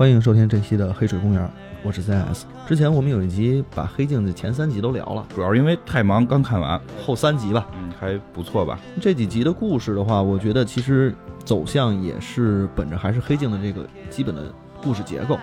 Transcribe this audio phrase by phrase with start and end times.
[0.00, 1.42] 欢迎收听这期的《黑水公园》，
[1.82, 2.44] 我是 ZS。
[2.66, 7.68] 之前我们有一集把《黑镜》的前三集都聊了，主要是因为太忙，刚看完，后三集吧。
[7.74, 8.80] 嗯，还不错吧？
[8.98, 11.14] 这几集的故事的话，我觉得其实
[11.44, 14.50] 走向也是本着还是《黑镜》的这个基本的
[14.82, 15.38] 故事结构，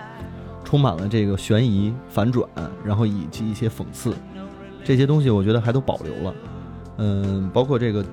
[0.64, 2.44] 充满了这个悬疑、反转，
[2.84, 4.12] 然后以及一些讽刺，
[4.82, 6.34] 这些东西我觉得还都保留了。
[6.96, 8.04] 嗯，包括这个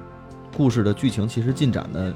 [0.55, 2.13] 故事的剧情，其实进展的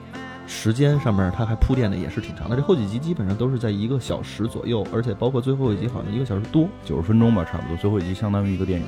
[0.50, 2.55] 时间上面，它还铺垫的也是挺长的。
[2.55, 6.67] 这后几集基本上都是在一个小时左右，而且包括最后一集好像一个小时多。
[6.83, 7.78] 九十分钟吧，差不多。
[7.78, 8.86] 最后一集相当于一个电影。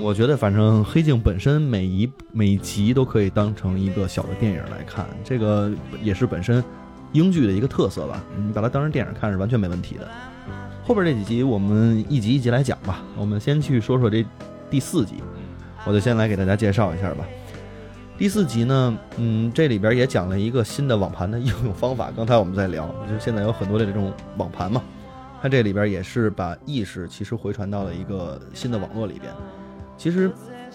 [0.00, 5.70] 我觉得反正《黑镜》本身每一每集都可以当成一个小的电影来看，这个
[6.02, 6.64] 也是本身
[7.12, 8.24] 英剧的一个特色吧。
[8.36, 10.08] 你把它当成电影看是完全没问题的。
[10.82, 13.02] 后边这几集我们一集一集来讲吧。
[13.16, 14.24] 我们先去说说这
[14.70, 15.14] 第四集，
[15.84, 17.24] 我就先来给大家介绍一下吧。
[18.18, 22.10] 第四集呢，嗯，这里边也讲了一个新的网盘的应用方法。
[22.16, 24.82] 刚才我们在聊，就现在有很多的这种网盘嘛，
[25.42, 29.30] 它这里边也是把意识其实回传到了一个新的网络里边。
[29.98, 30.32] 其实，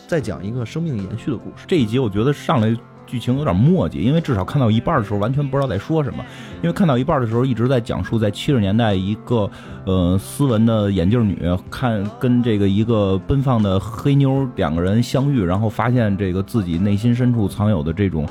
[0.07, 1.65] 在讲一个生命延续的故事。
[1.67, 6.23] 这一集我觉得上来剧情有点墨迹，因为至少看到一半的时候完全不知道在说什么。
[6.61, 9.49] 因为看到一半的时候一直在讲述在七十年代一个
[9.85, 11.37] 呃斯文的眼镜女
[11.69, 18.27] 看跟这个一个奔放的黑妞两个人相遇，然后发现这个自己内心深处藏有的这种。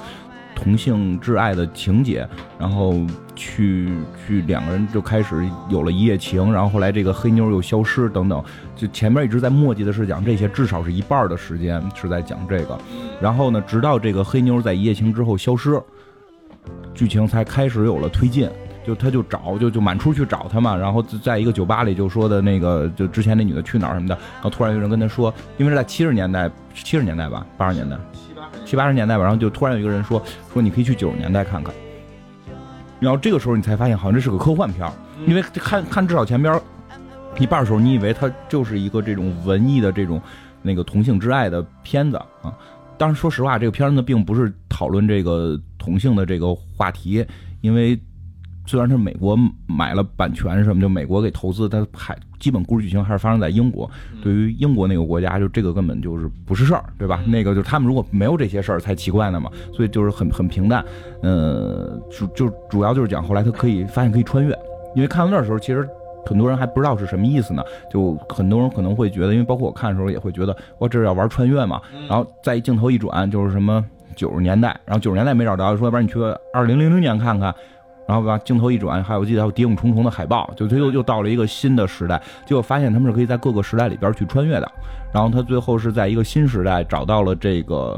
[0.63, 2.29] 同性挚爱的情节，
[2.59, 2.95] 然后
[3.35, 3.89] 去
[4.27, 8.45] 去两个人就开始有了一夜情，然后后来这个黑妞又消失等等，
[8.77, 12.79] 就前面一直在墨迹的是讲这些，至少是一半的时间是在讲这个，
[13.21, 15.81] 然后呢，直到这个黑妞在一夜情之后消失，
[16.95, 18.47] 剧情才开始有了推进，
[18.87, 27.97] 就他就找就就满处去找他嘛，然后在一个酒吧里就说的那个就之前那女的去哪儿什么的，然后突然有人跟他说，因为是在七十年代七十年代吧八十年代。
[28.71, 30.23] 七八十年代吧，然后就突然有一个人说
[30.53, 31.75] 说你可以去九十年代看看，
[33.01, 34.89] 然后这个时候你才发现好像这是个科幻片，
[35.27, 36.57] 因为看看至少前边
[37.37, 40.23] 一半的时候，你以为它就是一个这种文艺的这种
[40.63, 42.55] 那个同性之爱的片子啊。
[42.97, 47.27] 当然，说实话，这个片子并不是讨论这个同性的这个话题，
[47.63, 48.01] 因为
[48.71, 49.37] 虽然是美国
[49.67, 53.91] 买了版权什么，就美国给投资，它还基本故事剧情还是发生在英国。
[54.23, 57.21] 对于英国那个国家，就这个根本就是不是事儿，对吧？
[57.27, 59.51] 那个就是他们如果没有这些事儿才奇怪呢嘛。
[59.73, 60.85] 所以就是很很平淡，
[61.21, 64.57] 呃，主就主要就是讲后来他可以发现可以穿越，
[64.95, 65.85] 因为看到那时候其实
[66.25, 71.83] 很多人还不知道是什么意思呢，就很多人可能会觉得，因为包括我看的时候也会觉得，哇，这是要玩穿越嘛。
[72.09, 76.21] 然后再一镜头一转，就是什么九十年代，然后九十年代没找着，说要不然你去
[76.55, 77.53] 二零零零年看看。
[78.11, 84.69] 然后把镜头一转，还有我记得还有谍影重重的海报，就他又又到了一个新的时代，结果发现他们是可以在各个时代里边去穿越的。
[85.15, 87.97] 然后他最后是在一个新时代找到了这个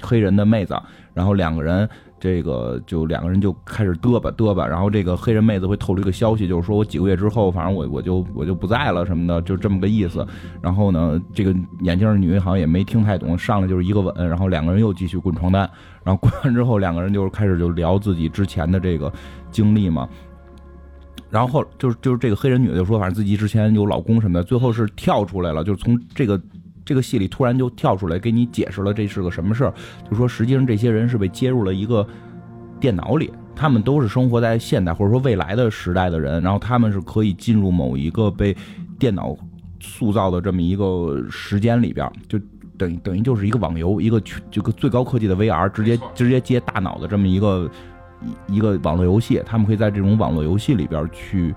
[0.00, 0.80] 黑人的妹子，
[1.12, 1.88] 然后两个人
[2.20, 10.24] 这个就两个人就开始嘚吧嘚吧，然后这个黑人妹子会透露一个消息，就是说我几个月之后，反正我我就我就不在了什么的，就这么个意思。
[10.60, 15.68] 然后呢，这个眼镜女好像也没听太懂，上来就是一个吻，然后两个人又继续滚床单，
[16.04, 19.10] 然后滚完之后，两个人就开始就聊自己之前的这个。
[19.52, 20.08] 经历嘛，
[21.28, 26.40] 然后后就是就是这个黑人女的就说，反正自己之前有老公什么的，最后是跳出来了，就是从这个
[26.84, 29.74] 这个戏里突然就跳出来给你解释了这是个什么事儿，
[30.10, 32.06] 就说实际上这些人是被接入了一个
[32.78, 38.56] 电脑里，他们都是生活在现代或者说未来的时代的人，然后他们是可以进入某一个被
[38.98, 39.36] 电脑
[39.80, 42.38] 塑造的这么一个时间里边，就
[42.76, 44.20] 等于等于就是一个网游，一个
[44.50, 47.70] 这个最高科技的 VR，直接直接接大脑的这么一个。
[48.48, 51.54] 一一个网络游戏，他们可以在这种网络游戏里边去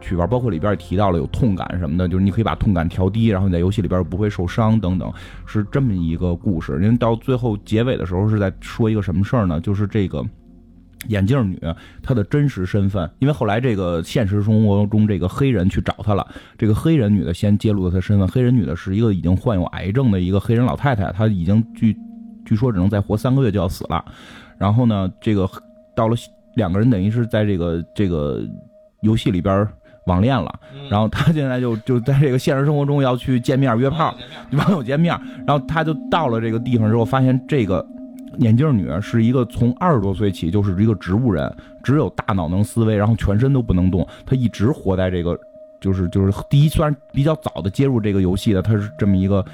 [0.00, 5.12] 去玩，包括里边也提到了有痛感什么的，就是你可以把痛感调低，然后你在游戏里边不会受伤等等，
[5.46, 6.72] 是这么一个故事。
[6.82, 9.60] 因为到最后结尾的时候是在说一个什么事儿呢？
[9.60, 10.24] 就是这个
[11.08, 11.58] 眼镜女
[12.02, 16.26] 她的真实身份，因为后来这个现实生活中这个黑人去找她了，
[16.58, 21.96] 这个黑人女的先揭露了她身份，黑人女的是一个已经患有癌症的一个黑人老太太，她已经据
[22.44, 24.04] 据说只能再活三个月就要死了，
[24.58, 25.48] 然后呢，这个。
[25.92, 26.16] 到了
[26.54, 28.40] 两个人等于是在这个这个
[29.02, 29.68] 游戏里边
[30.10, 30.52] 网恋了，
[30.90, 34.12] 然后他现在就就在这个现实生活中要去见面约炮，
[34.52, 35.16] 网友见面，
[35.46, 37.86] 然后他就到了这个地方之后，发现这个
[38.38, 41.48] 眼镜女是一个从二十多岁起就是一个植物人，
[41.84, 45.38] 只有大脑能思维，然后全身都不能动，她一直活在这个
[45.80, 49.44] 就是就是第一虽然比较早的接入这个游戏的，她是这么一个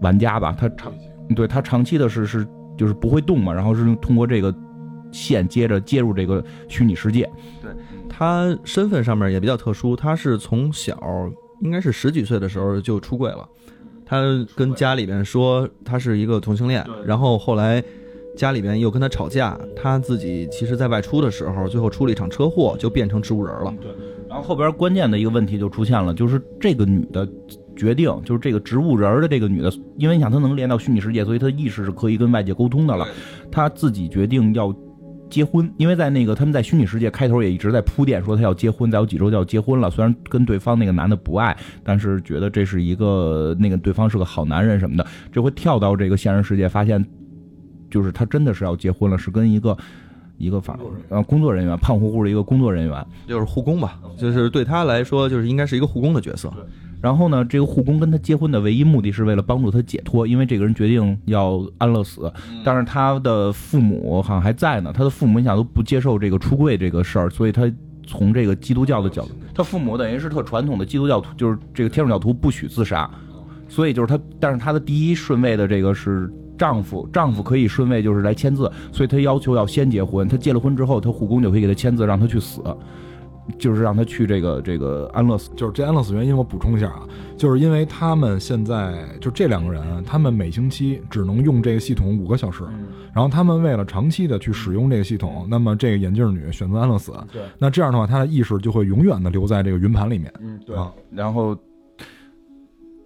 [0.00, 0.92] 玩家吧，她长
[1.36, 2.44] 对她长期的是是
[2.76, 4.52] 就是不会动嘛，然后是通过这个
[5.12, 7.30] 线接着接入这个虚拟世界，
[8.16, 10.96] 他身份上面也比较特殊，他是从小
[11.62, 13.48] 应该是十几岁的时候就出柜了。
[14.06, 14.22] 他
[14.54, 17.82] 跟家里边说他是一个同性恋，然后后来
[18.36, 23.74] 家里边又跟他吵架，他自己其实在外出的时候，最后出了一场车祸，就变成植物人了。
[24.28, 27.28] 然后后边关键的一个问题就出现了，就是这个女的
[27.74, 33.08] 决定，就是这个植物人儿的这个女的，因为你想她能连到虚拟世界，所以她意识是可以跟外界沟通的了。
[33.50, 34.72] 她自己决定要
[35.34, 39.90] 结婚，因为在那个他们在虚拟世界开头也一直在铺垫说他要结婚，再有几周就要结婚了。
[39.90, 45.04] 虽然跟对方那个男的不爱，但是觉得这是一个那个对方是个好男人什么的。
[45.32, 47.04] 这回跳到这个现实世界，发现
[47.90, 49.76] 就是他真的是要结婚了，是跟一个
[50.38, 50.78] 一个法
[51.08, 53.06] 呃工作人员胖乎乎的一个工作人员。
[53.26, 56.52] 就是护工吧，就是对他来说，就是应该是一个护工的角色。
[57.04, 62.32] 然后呢，这个护工跟他结婚的唯一目的是为了帮助他解脱，因为这个人决定要安乐死，
[62.64, 67.70] 但是他的父母好像还在呢，他的父母你想都不接受这个出柜这个事儿，所以他
[68.06, 73.10] 从这个基督教的角度，他父母等于是特传统的基督教徒，就是这个天主教徒不许自杀，
[73.68, 82.62] 所以就是他，但是他的第一顺位的这个是丈夫，丈夫可以顺位就是来签字，所以他要求要先结婚，他结了婚之后，他护工就可以给他签字，让他去死。
[83.58, 87.06] 就是让他去这个这个安乐死，就是这安乐死原因，我补充一下啊，
[87.36, 92.64] 就是因为他们现在就这两个人，他们每星期只能用这个系统五个小时，
[93.14, 101.56] 然后他们为了长期的去使用这个系统，那么这个眼镜女选择安乐死，对，那这样的话，她的意识就会永远的留在这个云盘里面，嗯，对啊然后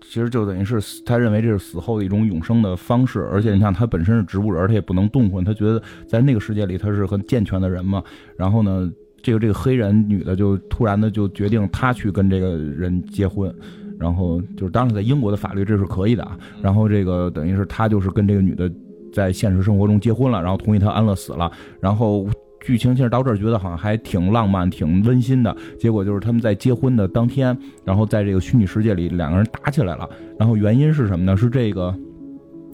[0.00, 8.02] 其实就等于是死他认为这是死后的一种永生的方式，而且你看他本身是植物人，他也不能动唤，他觉得在那个世界里他是很健全的人嘛。
[8.34, 8.90] 然后呢，
[9.22, 13.52] 这个这个黑人女的就突然的就决定她去跟这个人结婚，
[13.98, 16.38] 然后就是当时在英国的法律这是可以的啊。
[16.62, 18.70] 然后这个等于是他就是跟这个女的
[19.12, 21.50] 在现实生活中结婚了，然后同意她安乐死了，
[21.80, 22.28] 然后。
[22.60, 25.56] 剧情其实到这儿觉得好像还挺浪漫、挺温馨的。
[25.78, 30.06] 结果就是他们在结婚的当天，然后在这个虚拟世界里两个人打起来了。
[30.36, 31.36] 然后原因是什么呢？
[31.36, 31.94] 是这个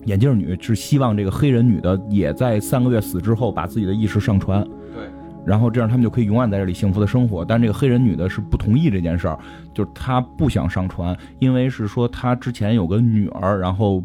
[0.05, 4.71] 眼镜女是希望这个黑人女的也在三个月死之后把自己的意识上传，对，
[5.45, 7.45] 然后这样他们就可以永远在这里幸福的生活。
[7.45, 9.37] 但这个黑人女的是不同意这件事儿，
[9.73, 14.03] 就是她不想上船，因为是说她之前有个女儿，然后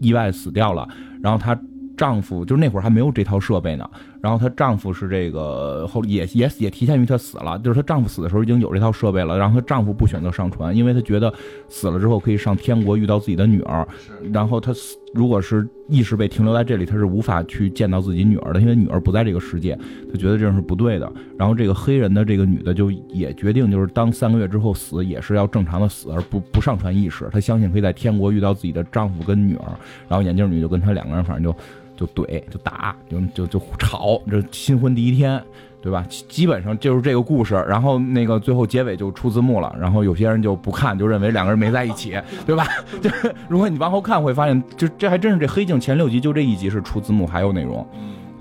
[0.00, 0.88] 意外死掉了，
[1.20, 1.58] 然后她
[1.96, 3.88] 丈夫就是那会儿还没有这套设备呢，
[4.22, 11.32] 然后她丈夫是这个后也也也提前于她死了，就是她丈夫死的时候已经有这套设备了，然后她丈夫不选择上传，因为她觉得
[11.68, 13.86] 死了之后可以上天国遇到自己的女儿，
[14.32, 19.76] 然后她死如果是意识被停留在这里，她是无法去见到自己女儿的，因为女儿不在这个世界，
[20.10, 21.12] 她觉得这样是不对的。
[21.36, 27.28] 然后这个黑人的这个女的就也决定，就是当三个月之后死也是要正常的死，而不不上传意识。
[27.32, 29.66] 她相信可以在天国遇到自己的丈夫跟女儿，
[30.08, 31.58] 然后眼镜女就跟她两个人反正就
[32.06, 35.42] 就怼就打就就就吵，这新婚第一天。
[35.82, 36.06] 对吧？
[36.28, 42.16] 基本上就是这个故事，然后那个最后结尾就出字幕了，然后有些人就不看，就认为两个人没在一起，
[42.46, 42.64] 对吧？
[43.02, 47.84] 就是如果你往后看会发现，就这还真是这黑镜前六集就这一集是出字幕还有内容，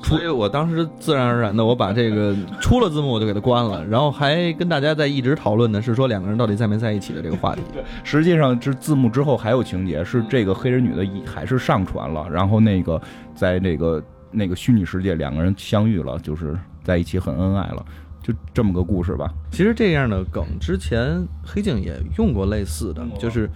[0.04, 7.62] 所以我当时自然而然的我把这个出了字幕我就给它关了，然后还跟大家在一直讨论的是说两个人到底在没在一起的这个话题。
[8.04, 13.02] 实际上这字幕之后还有情节，是这个黑人女的一还是上传了，然后那个
[13.34, 17.86] 在那个那个虚拟世界两个人相遇了，就是在一起很恩爱了，
[18.22, 19.32] 就这么个故事吧。
[19.52, 23.50] 其实这样的梗之前黑镜也用过类似的，就是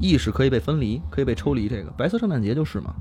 [0.00, 1.68] 意识可以被分离，可以被抽离。
[1.68, 2.94] 这个白色圣诞节就是嘛，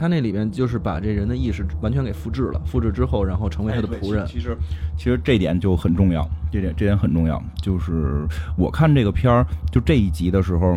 [0.00, 4.26] 他那里面就是把这人的意识完全给复制了，复制之后，然后成为他的仆人。
[4.26, 4.56] 其实，
[4.96, 7.38] 其实这点就很重要，这点这点很重要。
[7.60, 8.26] 就是
[8.56, 10.74] 我看这个片儿，就这一集的时候，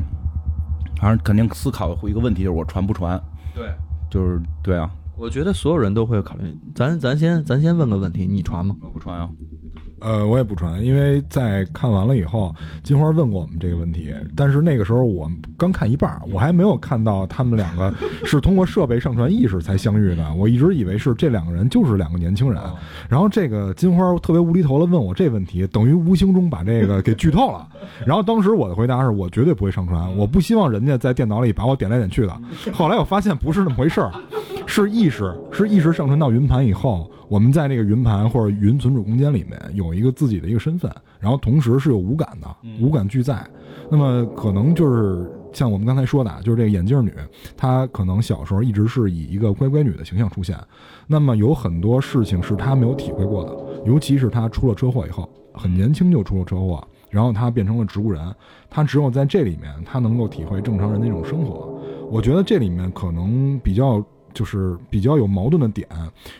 [0.99, 3.17] 反正肯定思考一个问题，就是我传不传？
[3.55, 3.73] 对，
[4.09, 6.53] 就是对啊，我觉得所有人都会考虑。
[6.75, 8.75] 咱咱先咱先问个问题，你传吗？
[8.81, 9.29] 我不传啊。
[10.03, 17.93] 呃，我也不传，因为在看完了以后，金花问过我们这个问题，但是那个时候我刚看一半儿，我还没有看到他们两个
[18.25, 22.61] 是通过设备上传意识才相遇的，我一直以为是这两个人就是两个年轻人。
[23.07, 27.65] 然后这个金花特别无厘头的问我这问题，等于无形中把这个给剧透了。
[28.05, 32.37] 然后当时我的回答是我绝对不会上传，我不希望人家在电脑里把我点来点去的。
[32.73, 34.11] 后来我发现不是那么回事儿，
[34.65, 37.09] 是意识是意识上传到云盘以后。
[37.27, 42.47] 我们在那个云盘或者云存储空间里面有一个自己的一个身份，然后同时是有五感的，
[42.81, 43.45] 五感俱在。
[43.89, 47.13] 那么可能就是像我们刚才说的，啊，就是这个眼镜女，
[47.55, 50.57] 她可能小时候一直是以一个乖乖女的形象出现。
[51.07, 58.33] 那么有很多事情是她没有体会过的，尤其是她出了车祸以后，很年轻就出了车祸，然后她变成了植物人。
[58.69, 61.79] 她只有在这里面，她能够体会正常人的一种生活。
[62.09, 64.03] 我觉得这里面可能比较。
[64.33, 65.87] 就是比较有矛盾的点，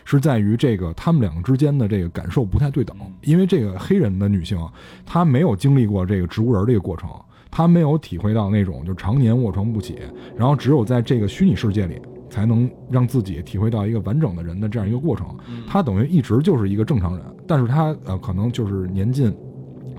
[0.04, 2.96] 是在于这个他们两个之间的这个感受不太对等。
[3.22, 4.58] 因为这个黑人的女性，
[5.06, 7.08] 她没有经历过这个植物人这个过程，
[7.50, 9.98] 她没有体会到那种就常年卧床不起，
[10.36, 15.26] 然后只有在这个虚拟世界里，才能让自己体会到一个完整的人的这样一个过程。
[15.68, 19.32] 她等于一直就是一个正常人，但是她呃可能就是年近，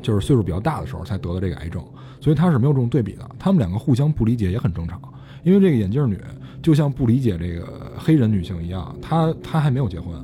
[0.02, 1.82] 就是岁数比较大的时候才得了这个癌症，
[2.20, 3.30] 所以她是没有这种对比的。
[3.40, 5.02] 他们两个互相不理解也很正常，
[5.44, 6.20] 因为这个眼镜女。
[6.66, 10.16] 就像不理解这个黑人女性一样，她她还没有结婚，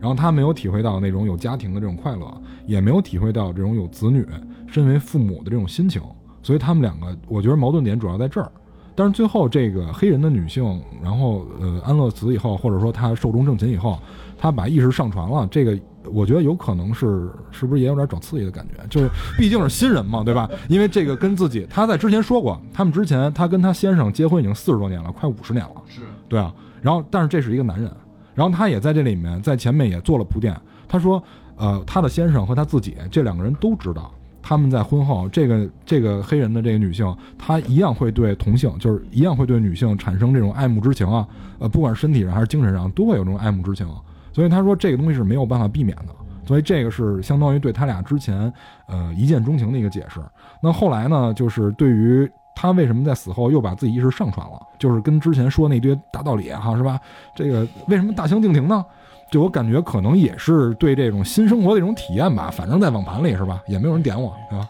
[0.00, 4.26] 然后她没有体会到那种有家庭的这种快乐，也没有体会到这种有子女
[4.66, 6.00] 身为父母的这种心情，
[6.42, 8.50] 所以他们两个，我觉得矛盾点主要在这儿。
[8.94, 13.98] 但是最后这个黑人的女性，然后呃安乐死以后，或者说她寿终正寝以后，
[14.38, 15.78] 她把意识上传了，这个。
[16.12, 18.86] 我觉得有可能是，是不是也有点找刺激的感觉？
[18.88, 20.48] 就是毕竟是新人嘛，对吧？
[20.68, 26.52] 因为这个跟自己，他在之前说过，他们之前他跟他先生结婚已经四十多年了，快五十年了，是对啊。
[26.82, 27.90] 然后，但是这是一个男人，
[28.34, 30.58] 然后他也在这里面，在前面也做了铺垫。
[30.88, 31.22] 他说，
[31.56, 43.86] 呃，他的先生和他自己这两个人都知道，他们在婚后，这个这个黑人的这个女性，她一样会对同性，就是一样会对女性产生这种爱慕之情啊，呃，不管是身体上还是精神上，都会有这种爱慕之情。
[44.32, 46.14] 所以他说这个东西是没有办法避免的，
[46.46, 48.52] 所以这个是相当于对他俩之前，
[48.86, 50.20] 呃一见钟情的一个解释。
[50.62, 57.00] 那后来呢，就是对于他为什么在死后又把自己意识上传了，就是跟之前说那堆大道理哈，是吧？
[57.34, 58.84] 这个为什么大相径庭呢？
[59.30, 62.50] 就我感觉可能也是对这种新生活的一种体验吧。
[62.50, 64.68] 反正在网盘里是吧，也没有人点我，是吧？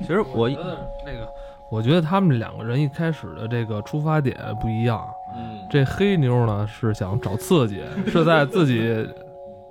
[0.00, 1.28] 其实我那个，
[1.70, 5.06] 我觉得他们两个人一开始的这个出发点不一样。
[5.36, 9.06] 嗯，这黑妞呢是想找刺激， 是在自己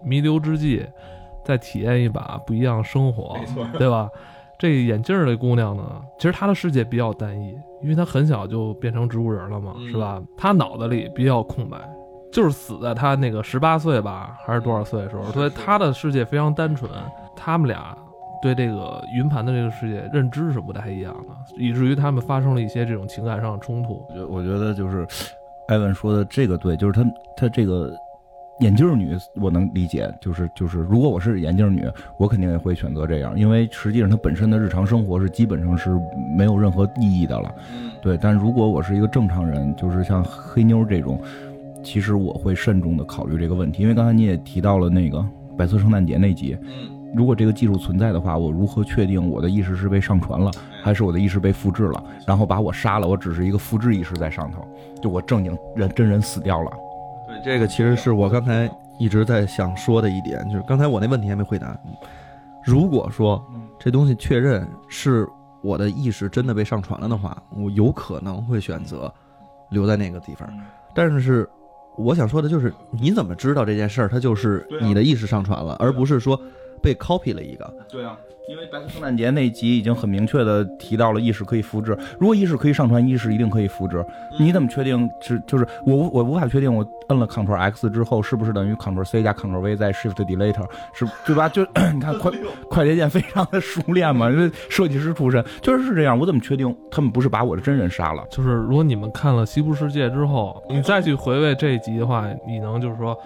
[0.03, 0.85] 弥留之际，
[1.43, 3.35] 再体验一把不一样生活，
[3.77, 4.09] 对吧？
[4.59, 5.83] 这眼镜儿的姑娘呢，
[6.17, 7.49] 其实她的世界比较单一，
[7.81, 10.21] 因为她很小就变成植物人了嘛，是吧？
[10.35, 11.77] 她脑子里比较空白，
[12.31, 16.89] 就是死在她那个十八岁吧，还是多少岁的时候，所以她的世界非常单纯。
[17.35, 17.95] 他们俩
[18.41, 24.05] 对这个云盘的这个世界认知是不太一样的，以至于他们发生了一些这种情感上的冲突。
[24.09, 25.07] 我觉我觉得就是。
[25.69, 27.91] 艾文说的这个对，就是他他这个
[28.61, 31.85] 眼镜女，我能理解，就是就是如果我是眼镜女，
[32.17, 35.89] 我肯定也会选择这样，因为实际上她本身的日常生活是基本上是
[36.37, 37.53] 没有任何意义的了，
[38.01, 38.17] 对。
[38.17, 41.21] 但如果我是一个正常人，就是像黑妞这种，
[41.83, 45.21] 其实我会慎重的考虑这个问题，因为刚才你也提到了那个
[45.57, 46.57] 白色圣诞节那集。
[47.15, 50.51] 如果这个技术存在的话，我如何确定我的意识是被上传了，
[50.83, 53.07] 还是我的意识被复制了，然后把我杀了？
[53.07, 54.67] 我只是一个复制意识在上头，
[55.01, 56.71] 就我正经人真人死掉了。
[57.27, 61.75] 对，这个其实是我刚才一直在想说的一点，就是刚才我那问题还没回答。
[62.63, 63.43] 如果说
[63.79, 65.25] 这东西确认是
[65.63, 69.11] 我的意识真的被上传了的话，我有可能会选择
[69.69, 70.47] 留在那个地方。
[70.93, 71.49] 但是
[71.97, 76.39] 我想说的就是，你怎么知道这件事儿它就是你的意识上传了，而不是说。
[76.81, 78.17] 被 copy 了一个，对啊，
[78.49, 84.05] 因为白色圣诞节那集已经很明确的提到了意识可以复制，如果意识可以上传，意识一定可以复制。
[84.39, 91.49] 你怎么确定是就是我我无法确定我摁了 Ctrl X 之后是不是等于 Ctrl C 加 Ctrl V 再 Shift Delete 是对吧？
[91.49, 92.31] 就你看快
[92.69, 96.17] 快捷键非常的熟练嘛，因为设计师出身，确实是这样。
[96.17, 98.23] 我怎么确定他们不是把我的真人杀了？
[98.29, 103.17] 就是如果你们看了《西部世界》之后，你再去回味这一集的话，你能就是说。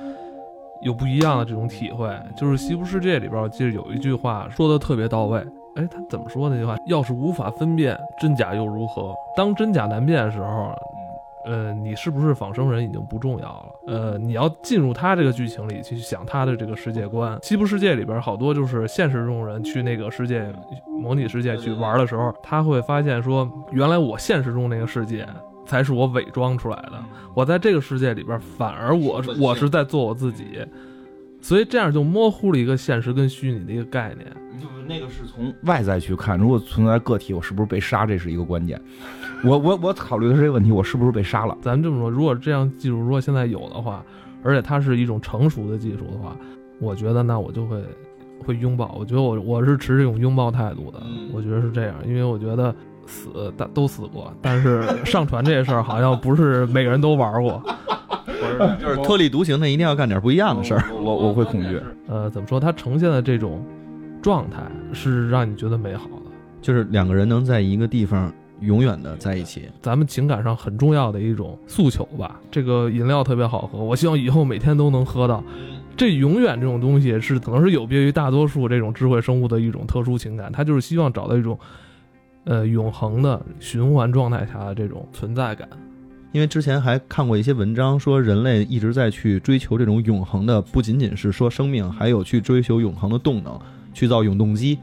[0.81, 5.39] 有不一样的这种体会，就是《西部世界》里边，我记得有一句话说的特别到位。
[5.75, 6.75] 哎，他怎么说那句话？
[6.87, 9.13] 要是无法分辨真假又如何？
[9.37, 10.73] 当真假难辨的时候，
[11.45, 13.65] 呃，你是不是仿生人已经不重要了。
[13.87, 17.37] 呃，你要进入他这个剧情里去想他的这个世界观。
[17.45, 20.51] 《西部世界》里边好多就是现实中人去那个世界
[20.99, 25.25] 模拟世界去玩的时候，他会发现说，原来我现实中那个世界。
[25.71, 27.01] 才是我伪装出来的。
[27.33, 30.43] 我在这个世界里边，反而我我是在做我自己，
[31.39, 34.29] 所以这样就模糊了一个现实跟虚拟的一个概念。
[34.59, 38.79] 就是那个是从外在去看，如果存在个体，我是不是被杀，这是一个关键。
[39.45, 41.57] 我我我考虑的是这个问题，我是不是被杀了？
[41.61, 44.03] 咱们这么说，如果这样技术如果现在有的话，
[44.43, 46.35] 而且它是一种成熟的技术的话，
[46.79, 47.81] 我觉得那我就会
[48.45, 48.93] 会拥抱。
[48.99, 51.01] 我觉得我我是持这种拥抱态度的。
[51.33, 52.75] 我觉得是这样，因为我觉得。
[53.11, 54.33] 死，但都死过。
[54.41, 57.61] 但是上传这事儿好像不是每个人都玩过。
[58.79, 60.83] 就是特立独行的，一定要干点不一样的事儿。
[60.93, 61.81] 我我会恐惧。
[62.07, 62.59] 呃，怎么说？
[62.59, 63.63] 它呈现的这种
[64.21, 64.59] 状态
[64.93, 66.31] 是让你觉得美好的。
[66.61, 69.63] 就是两个人能在一个地方永远的在一起。
[69.81, 72.39] 咱们情感上很重要的一种诉求吧。
[72.51, 75.43] 这个饮料特别好喝，我希望以后每天都能喝到。
[75.97, 81.57] 这永远这种东西是可能是有别于大多数这种智慧生物的一种特殊情感，它就是希望找到一种，
[82.43, 85.67] 呃，永恒的循环状态下的这种存在感。
[86.31, 93.59] 因为之前还看过一些文章，说人类一直在去追求这种永恒的，不仅仅是说生命，还有去追求永恒的动能，
[93.93, 94.79] 去造永动机，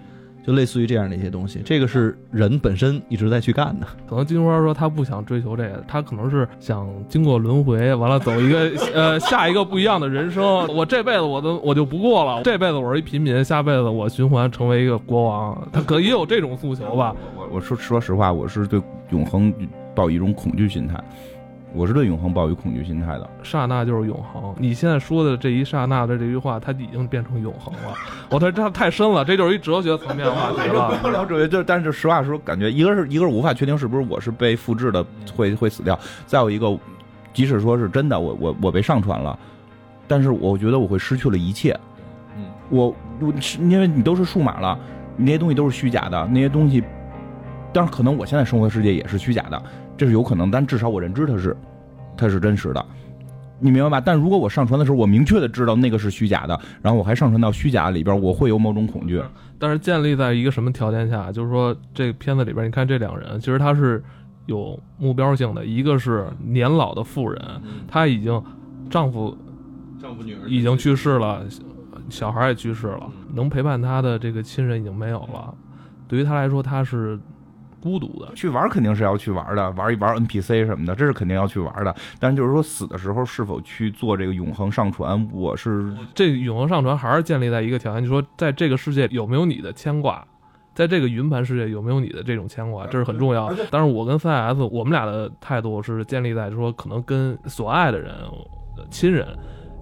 [0.48, 1.60] 就类似于这样的一些东西。
[1.62, 3.86] 这个是人本身一直在去干的。
[4.08, 10.42] 可能金花说他不想追求这个，他可能是想经过轮回，完了走一个呃下一个不一样的人生。
[10.74, 15.68] 我这辈子我都我就不过了，这辈子我是一平民，下辈子我循环成为一个国王。
[15.70, 17.14] 他可能也有这种诉求吧。
[17.36, 19.52] 我我说说实话，我是对永恒
[19.94, 20.98] 抱一种恐惧心态。
[21.74, 24.54] 我是对永恒抱有恐惧心态的，刹那就是永恒。
[24.58, 27.94] 你现在说的这一刹那的这句话，它已经变成永恒了。
[28.30, 30.98] 我这这太深了，这就是一哲学层面的话 题了。
[31.02, 35.04] 不聊哲学，就但是实话实说，感觉一个是一个是无法确定是不是我是被复制的，
[35.36, 35.98] 会会死掉。
[36.26, 36.76] 再有一个，
[37.34, 39.38] 即使说是真的，我我我被上传了，
[40.06, 41.78] 但是我觉得我会失去了一切。
[42.36, 44.78] 嗯，我我因为你都是数码了，
[45.16, 46.82] 那些东西都是虚假的，那些东西，
[47.74, 49.62] 但是可能我现在生活的世界也是虚假的。
[49.98, 51.54] 这是有可能，但至少我认知它是，
[52.16, 52.86] 它是真实的，
[53.58, 54.00] 你明白吧？
[54.00, 59.20] 但如果我上传的时候，我明确的知道那个是虚假的，然后我还上传到虚假里边，我会有某种恐惧。
[59.58, 61.32] 但是建立在一个什么条件下？
[61.32, 64.00] 就是说，这片子里边，你看这两人，其实他是
[64.46, 65.66] 有目标性的。
[65.66, 67.42] 一个是年老的妇人，
[67.88, 68.40] 她已经
[68.88, 69.36] 丈夫
[70.00, 71.44] 丈夫女儿已经去世了，
[72.08, 75.52] 小孩也去世了，能陪伴她的这个亲人已经没有了。
[76.06, 77.18] 对于她来说，她是。
[77.80, 81.94] 孤独的去玩肯定是要去玩的，玩一玩 NPC 什么的，这是肯定要去玩的。
[82.18, 90.26] 但就是说死的时候是否去做这个永恒上传，我是这永恒上传还是建立在一个条件，就是说在这个世界有没有你的牵挂，
[90.74, 93.52] 在这个云盘世界有没有你的这种牵挂，这是很重要。
[93.70, 98.14] 但是我跟 3S 我们俩的态度是建立在说可能跟所爱的人、
[98.90, 99.26] 亲人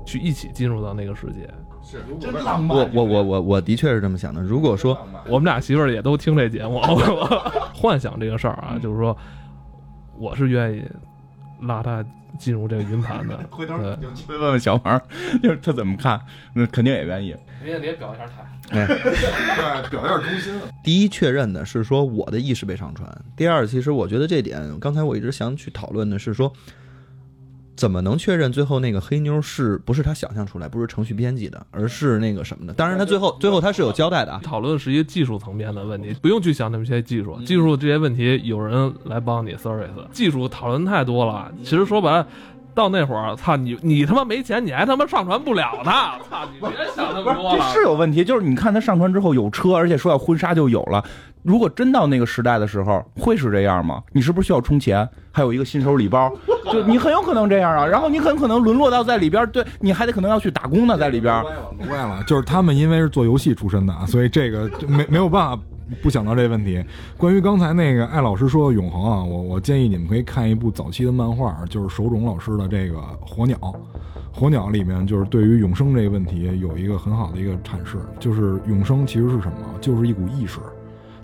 [0.04, 1.48] 去一起进入到那个世界。
[1.88, 2.76] 是真浪漫。
[2.76, 4.42] 我我我我我的确是这么想的。
[4.42, 6.80] 如果说我们俩媳妇儿也都听这节目，
[7.72, 9.16] 幻想这个事儿啊，就是说，
[10.18, 10.82] 我是愿意
[11.62, 12.04] 拉他
[12.38, 13.38] 进入这个云盘的。
[13.50, 15.00] 回头有机会问问小王，
[15.40, 16.20] 就是他怎么看？
[16.54, 17.36] 那肯定也愿意。
[17.62, 18.44] 人家也表一下态。
[18.68, 18.84] 对，
[19.88, 20.52] 表一下忠心。
[20.82, 26.52] 第一，确认的是说我的意识被上传；第二，其实我觉得这点，刚才我一直想去讨论的是说。
[27.76, 32.72] 怎么能确认最后那个黑妞是不是他想象出来，不是程序编辑的，而是那个什么的？
[32.72, 34.40] 当然，他最后最后他是有交代的啊。
[34.42, 39.90] 讨论的是一个技术层面的问题，不用去想那么些技术，技术这些问题有人来帮你 service。
[40.10, 42.26] 技术讨论太多了，其实说白了，
[42.76, 45.90] 到那会儿，操你你他妈没钱，你还他妈上传不了呢！
[46.28, 47.72] 操你别想那么多了。
[47.72, 51.02] 是有问题，就是你看他上传之后有车，而且说要婚纱就有了。
[51.42, 54.02] 如果真到那个时代的时候，会是这样吗？
[54.12, 55.08] 你是不是需要充钱？
[55.32, 56.30] 还有一个新手礼包，
[56.70, 57.86] 就你很有可能这样啊。
[57.86, 61.42] 然后你很可能沦落到在里边，对你还得可能要去打工呢，在里边。
[61.78, 65.62] 不怪了，就是他们因为是做游戏出身的啊，所以这个没没有办法
[66.02, 66.84] 不想到这问题。
[67.16, 73.56] 关于刚才那个艾老师说的永恒啊，我我建议你们可以看一部早期的漫画，就是手冢老师的这个《火鸟》。
[74.38, 79.58] 《火鸟》里面就是对于永生这个问题有一个很好的一个阐释，就是永生其实是什么？
[79.80, 80.58] 就是一股意识。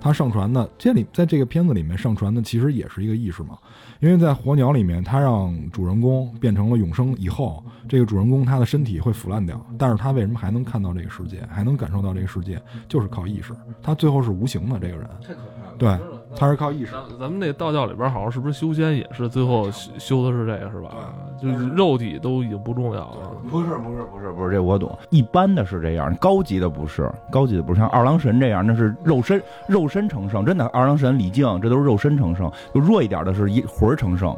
[0.01, 3.57] 它上传的这里，在这个片子里面上传的其实也是一个意识嘛，
[4.03, 15.97] 因为在火鸟里面，他让主人公变成了永生以后，这个主人公他的身体会腐烂掉，但是他为什么还能看到这个世界，还能感受到这个世界，就是靠意识，他最后是无形的这个人，太可怕了，对。
[16.37, 16.93] 他是靠意识。
[17.19, 21.13] 咱们那道教里边好像是不是修仙也是最后修的是这个是吧？
[21.41, 23.31] 就是肉体都已经不重要了。
[23.51, 24.97] 不是不是不是不是，这我懂。
[25.11, 30.45] 一般的是这样，高级的不是，高级的不是像二郎神这样，那是肉身肉身成圣。
[30.45, 32.51] 真的，二郎神李靖这都是肉身成圣。
[32.75, 34.37] 就弱一点的是一魂成圣，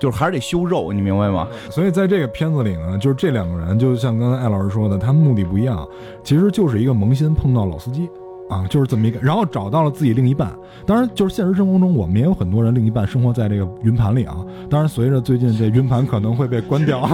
[0.00, 1.48] 就是还是得修肉，你明白吗？
[1.70, 5.86] 所以在这个片子里呢，就是这两个人，就像刚才艾老师说的，他们目的不一样，
[6.22, 8.08] 其实就是一个萌新碰到老司机。
[8.48, 10.52] 啊，就是这么一个，然后找到了自己另一半。
[10.86, 14.36] 当然，就是现实生活中，我们也有很多人另一半生活在这个云盘里啊。
[14.68, 17.00] 当然，随着最近这云盘可能会被关掉。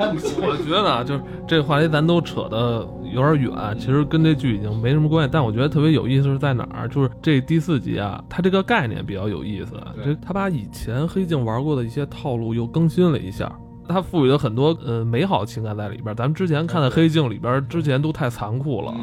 [0.00, 5.30] 我觉得啊就是这个话题咱都扯的有点远，其实跟这剧已经没什么关系。
[5.32, 6.88] 但我觉得特别有意思是在哪儿？
[6.88, 9.72] 就是这第四集啊，它这个概念比较有意思。
[10.04, 13.52] 这他把以前黑镜玩过的一些套路又更新了一下。
[13.90, 16.14] 它赋予了很多呃美好情感在里边。
[16.16, 18.94] 咱们之前看的《黑镜》里边，之前都太残酷了，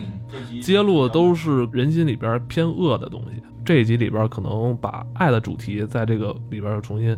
[0.61, 3.41] 揭露的都是人心里边偏恶的东西。
[3.65, 7.09] 这一集里边可能把爱的主题在这个里边又重新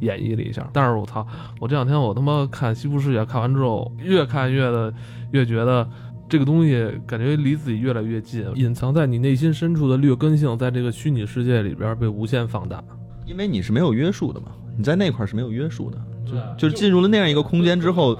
[0.00, 0.68] 演绎了一下。
[0.72, 1.26] 但是我操，
[1.60, 4.92] 我这两天我他妈看《西部世界》，看完之后越看越的
[5.32, 5.88] 越觉得。
[6.28, 12.80] 这个东西感觉离自己越来越近，隐藏在你内心深处的劣根性，在这个虚拟世界里边被无限放大。
[13.26, 15.98] 因为你是没有约束的嘛，你在那块儿是没有约束的，
[16.30, 18.16] 就就是进入了那样一个空间之后，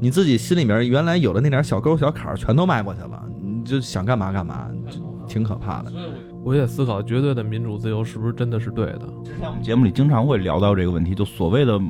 [0.00, 4.68] 你自己心里面原来有的那点小沟小坎儿全都迈过去了，你就想干嘛干嘛，
[5.26, 5.92] 挺可怕的。
[6.42, 9.08] 我也思考，绝对的民主自由是不是真的是对的？
[9.24, 11.80] 之前我们节目里经常会聊到这个问题，就所谓的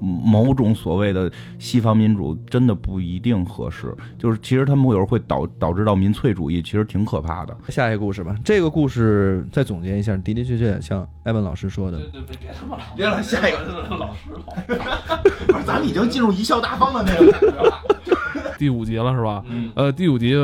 [0.00, 3.94] 某种所谓的西方民主，真的不一定合适。
[4.18, 7.56] 就是其实他们有时候会导导致到民粹主义，其实挺可怕的。
[7.68, 13.58] 下一个故事吧，这个故事再总结一下，的的确确像艾文老师说的，对对，别他妈了，别了，下一个
[13.96, 14.40] 老师了。
[15.46, 17.80] 不是，咱们已经进入贻笑大方的那个感觉了。
[18.58, 19.44] 第五集了是吧？
[19.48, 20.34] 嗯呃，第五集，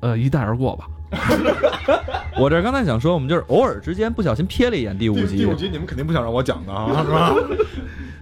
[0.00, 0.86] 呃，一带而过吧。
[2.38, 5.38] 我这刚才想说，我们就是偶尔之间不小心瞥了一眼第五集。
[5.38, 7.34] 第五集你们肯定不想让我讲的啊，是吧？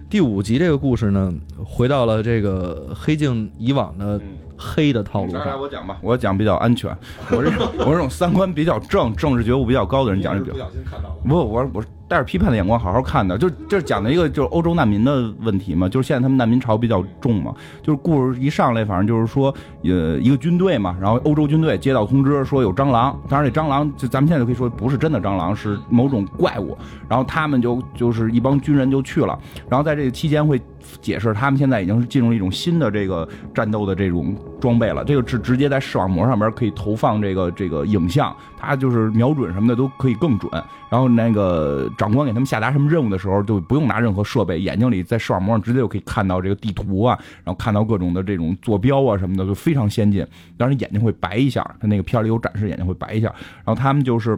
[0.09, 1.31] 第五集这个故事呢，
[1.63, 4.19] 回到了这个黑镜以往的
[4.59, 5.61] 黑的套路来来，上。
[5.61, 6.89] 我讲吧，我讲比较安全。
[7.31, 10.53] 我这种我这种三观比较正、政治觉悟比较高的人讲这比较。
[10.53, 26.75] 不小心看到我我是带着批判的眼光好好看的，就这讲的一个就是欧洲难民的问题嘛，就是现在他们难民潮比较重嘛，就是故事一上来，反正就是说，呃，一个军队嘛，然后欧洲军队接到通知说有蟑螂，当然这蟑螂就咱们现在就可以说不是真的蟑螂，是某种怪物，
[27.07, 29.37] 然后他们就就是一帮军人就去了，
[29.69, 30.59] 然后在这个期间会
[31.01, 40.51] 解释他们现在已经是进入一种新的这个战斗的这种装备了，这个是直接在视网膜上面可以投放这个这个影像，它就是瞄准什么的都可以更准。
[40.89, 50.25] 然后那个长官给他们下达什么任务的时候，就不用拿任何设备，眼睛里在视网膜上直接就可以看到这个地图啊，然后看到各种的这种坐标啊什么的，就非常先进。
[50.57, 53.27] 当然眼睛会白一下，他那个片里有展示眼睛会白一下。
[53.63, 54.37] 然后他们就是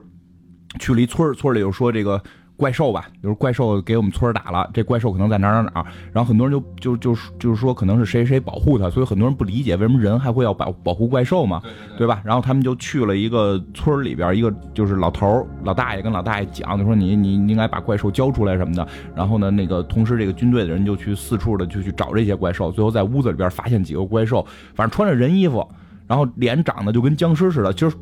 [0.80, 2.22] 去了一村，村里有说这个。
[2.56, 11.60] 怪兽吧，就是怪兽给我们村儿打了，这怪兽可能在哪儿哪儿哪儿，然后很多人就就就就是说可能是谁谁保护他，所以很多人不理解为什么人还会要保保护怪兽嘛，
[11.98, 12.22] 对吧？
[12.24, 18.88] 然后他们就去了一个村儿里边，一个就是老头儿老大爷跟老大爷讲，就说你你你应该把怪兽交出来什么的。
[19.16, 25.68] 然后呢，那个同时这个军队的人就去四处的就去找这些怪兽，最后在屋子里边发现几个怪兽，反正穿着人衣服，
[26.06, 27.98] 然后脸长得就跟僵尸似的，就是。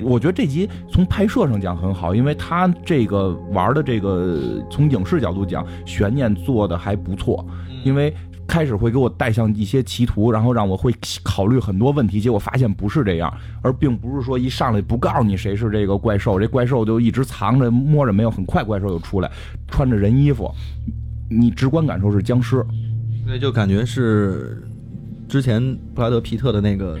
[0.00, 7.44] 我觉得这集从拍摄上讲很好，因为他这个玩的这个从影视角度讲，悬念做的还不错。
[7.84, 8.14] 因为
[8.46, 19.30] 开始会给我带向一些歧途，然后让我会考虑很多问题，结果发现不是这样，而并不是说一上来不告诉你谁是这个怪兽，这怪兽就一直藏着摸着没有，很快怪兽就出来，
[19.68, 20.48] 穿着人衣服，
[21.28, 22.64] 你直观感受是僵尸。
[23.26, 24.62] 对，就感觉是
[25.32, 26.98] 之前布拉德皮特的那个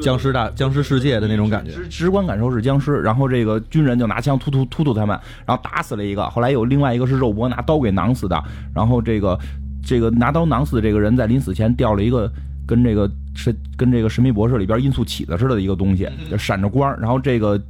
[0.00, 1.70] 僵尸大僵尸世界的那种感觉。
[1.70, 8.42] 直直观感受是僵尸，然后这个军人就拿枪突突突突他们，然后打死了一个，后来有另外一个是肉搏拿刀给囊死的，
[8.74, 9.38] 然后这个
[9.84, 12.32] 这个拿刀囊死的这个人在临死前掉了一个
[12.66, 17.60] 跟这个是跟这个神秘博士里边音速起子似的一个东西，就闪着光，然后这个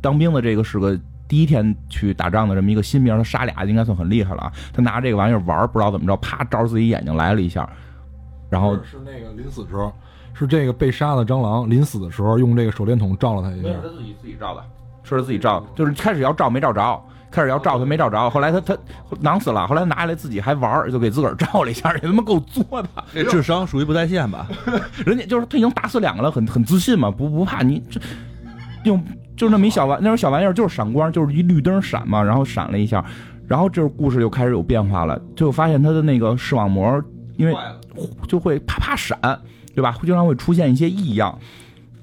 [0.00, 0.96] 当兵的这个是个。
[1.26, 4.52] 第一天去打仗的这么一个新兵，他杀俩应该算很厉害了啊！
[4.74, 7.66] 他拿这个玩意儿玩，不知道怎么着，啪照着自己眼睛来了一下，
[8.50, 9.92] 然后是那个临死时候，
[10.32, 14.62] 是这个被杀的蟑螂临死的时候用这个手电筒照了他一下没有，他自己自己照的，
[15.02, 18.76] 是他自己照的，就是开始要照没照着，开始要照他没照着，后来他他
[19.20, 22.88] 囊死了，后来拿下来自己还玩儿，就给自个儿照了一下，也他妈够作的。
[23.12, 24.46] 这 智商属于不在线吧？
[25.04, 28.00] 人家就是他已经打死两个了，很很自信嘛，不不怕你这
[28.84, 29.02] 用
[29.36, 33.04] 就那么一小玩那种小玩意儿，就是闪光，就是一绿灯闪嘛，然后闪了一下，
[33.48, 37.02] 然后这个故事就开始有变化了，就发现他的那个视网膜
[37.36, 37.54] 因为
[38.26, 39.18] 就会啪啪闪，
[39.74, 39.96] 对吧？
[40.02, 41.38] 经常会出现一些异样。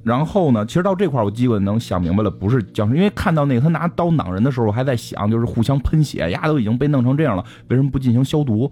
[0.04, 8.71] 然后呢，其实到这块我基本能想明白了，不是僵尸，因为看到那个他拿刀攮人的时候，我还在想，就是互相喷血，丫都已经被弄成这样了，为什么不进行消毒？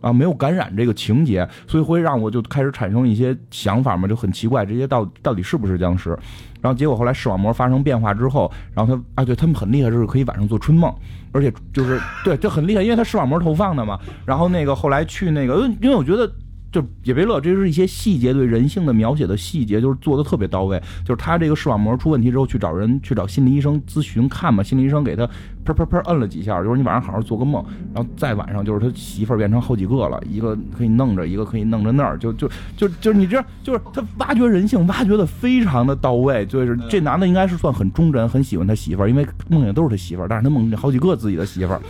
[0.00, 6.16] 啊，没有感染这个情节，所以会让我就开始产生一些想法嘛，就很奇怪，这些到到底是不是僵尸？
[6.60, 10.94] 然后结果后来视网膜发生变化之后，然后他啊，对他们很厉害，就是可以晚上做春梦，
[11.32, 13.98] 而且就是对，这很厉害，因为他视网膜投放的嘛。
[14.24, 16.30] 然后那个后来去那个，因为我觉得。
[16.72, 20.80] 就也别乐，这是一些细节对人性的描写的细节，就是做的特别到位。
[21.04, 25.26] 就是他这个视网膜出问题之后，去找人去找心理医生咨询看嘛，心理医生给他
[25.64, 41.80] 砰砰砰摁了几下，就说你晚上好好做个梦，然后再晚上就是他媳妇儿变成好几个了，一个可以弄着，一个可以弄着那儿，就就就就是你这就是他挖掘人性挖掘的非常的到位，就是这男的应该是算很忠贞，很喜欢他媳妇儿，因为梦见都是他媳妇儿，但是他梦见好几个自己的媳妇儿，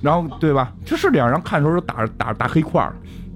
[0.00, 0.72] 然后对吧？
[0.84, 2.94] 这是这样，然后看的时候打打打大黑块儿。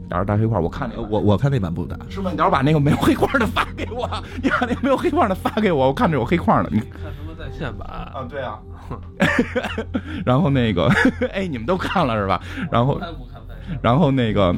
[0.08, 2.30] 打着大黑块，我看那我我看那版不打，是吗？
[2.32, 4.08] 你要是把那个没有黑块的发给我，
[4.42, 6.70] 你把那个没有黑块的发给我，我看着有黑块儿的。
[6.72, 7.86] 你看什么在线版？
[7.88, 8.58] 啊，对啊。
[10.24, 10.88] 然后那个，
[11.32, 12.40] 哎，你们都看了是吧？
[12.70, 13.00] 然后。
[13.82, 14.54] 然后那个，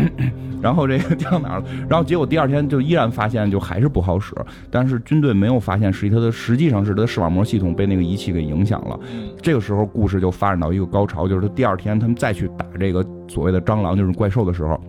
[0.62, 1.64] 然后这个掉哪儿了？
[1.88, 4.34] 然后结果第二天就依然发现就还是不好使，
[4.70, 8.98] 但是军队没有发现，实际它的实际上是它的视网膜系统被那个仪器给影响了。
[9.40, 14.80] 这个时候故事就发展到一个高潮，就是他第二天他们再去打这个所谓的蟑螂，就是怪兽的时候，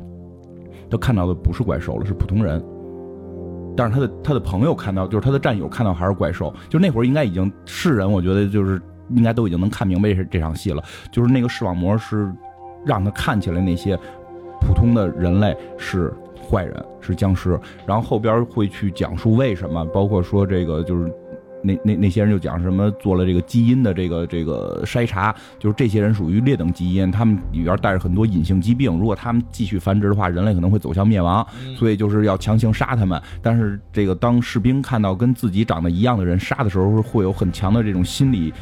[0.90, 2.64] 他看到的不是怪兽了，是普通人。
[3.76, 12.32] 但是他的他的朋友看到，就是他的战友看到还是怪兽，就那会儿应该已经是人，我觉得就是应该都已经能看明白这这场戏了，就是那个视网膜是
[12.86, 13.98] 让他看起来那些
[14.62, 16.14] 普通的人类是
[16.50, 21.12] 坏人，是僵尸，然后后边会去讲述为什么，包括说这个就是。
[21.66, 33.22] 那那那些人就讲什么做了这个基因的这个这个筛查，就是这些人属于劣等基因，他们里边带着很多隐性疾病，如果他们继续繁殖的话，人类可能会走向灭亡，所以就是要强行杀他们。
[33.42, 38.54] 但是这个当士兵看到跟自己长得一样的人杀的时候，会有很强的这种心理。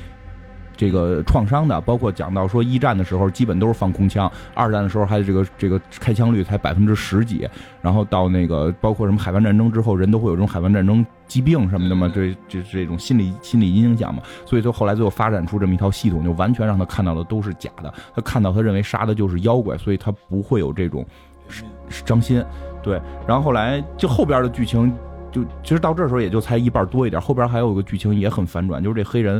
[0.82, 7.48] 这个创伤的，包括讲到说一战的时候基本都是放空枪，二战的时候还这个这个开枪率才百分之十几，
[7.84, 21.06] 然后到那个包括什么海湾战争之后，人都会有这种海湾战争疾病什么的嘛，这这这种心理心理影响嘛，所以就后来最后发展出这么一套系统，就完全让他看到的都是假的，他看到他认为杀的就是妖怪，所以他不会有这种
[21.90, 22.44] 伤心，
[22.82, 24.92] 对，然后后来就后边的剧情
[25.32, 29.40] 就其实到这时候也就才一半多一点，后边还有个剧情也很反转，就是这黑人。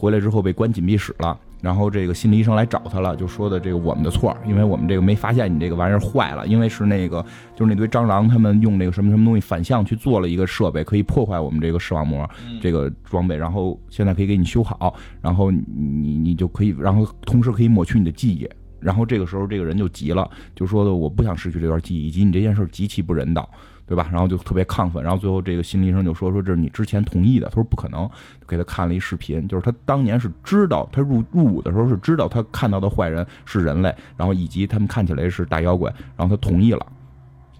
[0.00, 7.22] 回来之后被关紧闭室了，然后这个心理医生来找他了，就说的这个我们的错，因为我们这个没发现你这个玩意儿坏了，因为是那个
[7.54, 12.26] 就是那堆蟑螂他们用那个什么什么东西反向去做了一个设备，可以破坏我们这个视网膜。
[12.62, 18.48] 这个装备，然后现在可以给你修好，然后你你就可以，然后同时可以抹去你的记忆，
[18.80, 23.46] 然后这个时候这个人就急了，就说的我不想失去这段记忆，以及你这件事极其不人道。
[23.90, 24.08] 对吧？
[24.12, 28.08] 然后就特别亢奋，然后最后这个心理医生就说说这是你之前同意的，他说不可能，
[28.46, 36.86] 给他看了一视频，就是他当年是知道他入入伍的时候是知道他看到的坏人是人类，然后以及他们看起来是大妖怪，然后他同意了，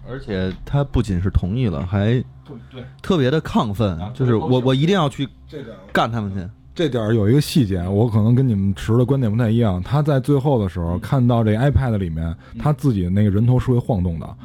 [0.09, 2.13] 而且他不仅是同意了，还
[2.71, 5.27] 对特别的亢奋，就是我我一定要去
[5.91, 6.49] 干他们去。
[6.73, 9.83] 这点儿有一个细节，我可能跟你们持的观点不太一样。
[9.83, 14.37] 他在最后的时候看到这 iPad 里面他自己的那个人头是会晃动的。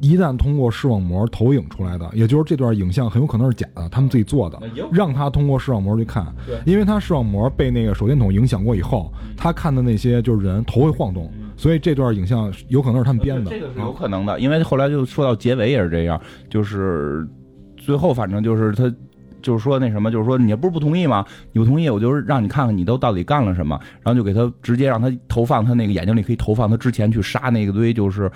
[0.00, 4.58] 一旦通过视网膜投影出来的，也就是这段影像很有可能是假的，他们自己做的，
[4.90, 6.26] 让他通过视网膜去看，
[6.64, 17.28] 因为他视网膜被那个手电筒影响过以后，他看的那些就是人头会晃动，所以这段影像有可能是他们编的，这个是有可能的，因为后来就说到结尾也是这样，就是
[17.76, 18.92] 最后反正就是他。
[19.40, 21.24] 就是说那什么，就是说你不是不同意吗？
[21.52, 28.30] 你不同意，我就是让你看看你都到底干了什么，然后就给他直接让他投放他那个眼睛里可以投放他之前去杀那个堆就是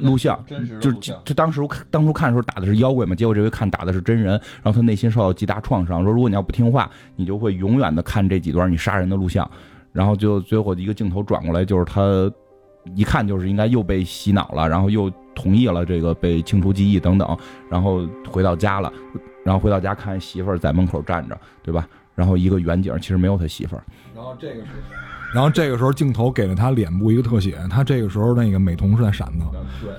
[0.00, 0.38] 录像，
[0.80, 1.60] 就就当时
[1.90, 9.48] 当初看的时候打的是妖怪嘛，结果这回看打的是真人，然后他内心受到极大创伤，说如果你要不听话，你就会永远的看这几段你杀人的录像，
[9.92, 12.30] 然后就最后一个镜头转过来就是他
[12.94, 17.38] 一看就是应该又被洗脑了，然后又同意了这个被清除记忆等等，
[17.70, 18.92] 然后回到家了。
[19.44, 21.86] 然后回到家看媳妇儿在门口站着，对吧？
[22.14, 23.82] 然后一个远景，其实没有他媳妇儿。
[24.14, 29.46] 然后这个时候，然后这个时候镜头给了他脸部一个特写，他这个时候那个美瞳是在闪的。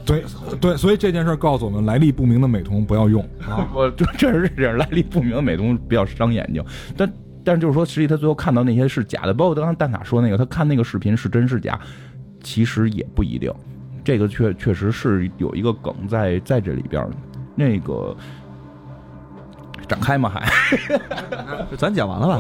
[0.06, 0.24] 对
[0.62, 3.68] 对，所以这件事告诉我们，来历不明的美瞳不要用啊。
[3.74, 6.64] 我就确实是这样，来历不明的美瞳比较伤眼睛。
[6.96, 7.12] 但
[7.44, 11.80] 但是就是说，实际他最后看到那些是假的，包括刚刚蛋塔说那个，他看那个视频是真是假，
[12.44, 13.52] 其实也不一定。
[14.04, 17.10] 这个确确实是有一个梗在在这里边，
[17.56, 18.16] 那个。
[19.88, 20.30] 展开吗？
[20.30, 20.46] 还，
[21.78, 22.40] 咱讲完了吧？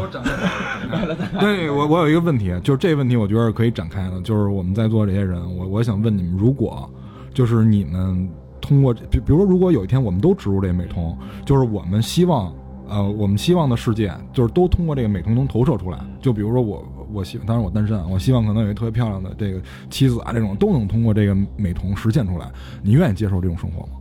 [1.39, 4.21] 对，我我有一个问题，就是这个问题，我觉得可以展开的。
[4.21, 6.89] 就是我们在座这些人，我我想问你们，如果
[7.33, 8.29] 就是你们
[8.61, 12.53] 通过，比比如说，如果有一天我们都植入这个美瞳，就是我们希望，
[12.87, 15.99] 呃，我们希望的世界，就是都通过这个美瞳能投射出来。
[16.21, 22.49] 就比如说我，我希，当然我单身，我希望可能有一特别漂亮的这个妻子啊，这种都能通过这个美瞳实现出来。
[22.81, 23.99] 你愿意接受这种生活吗？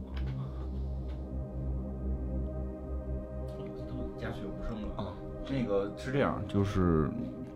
[5.53, 7.11] 那个是这样，就是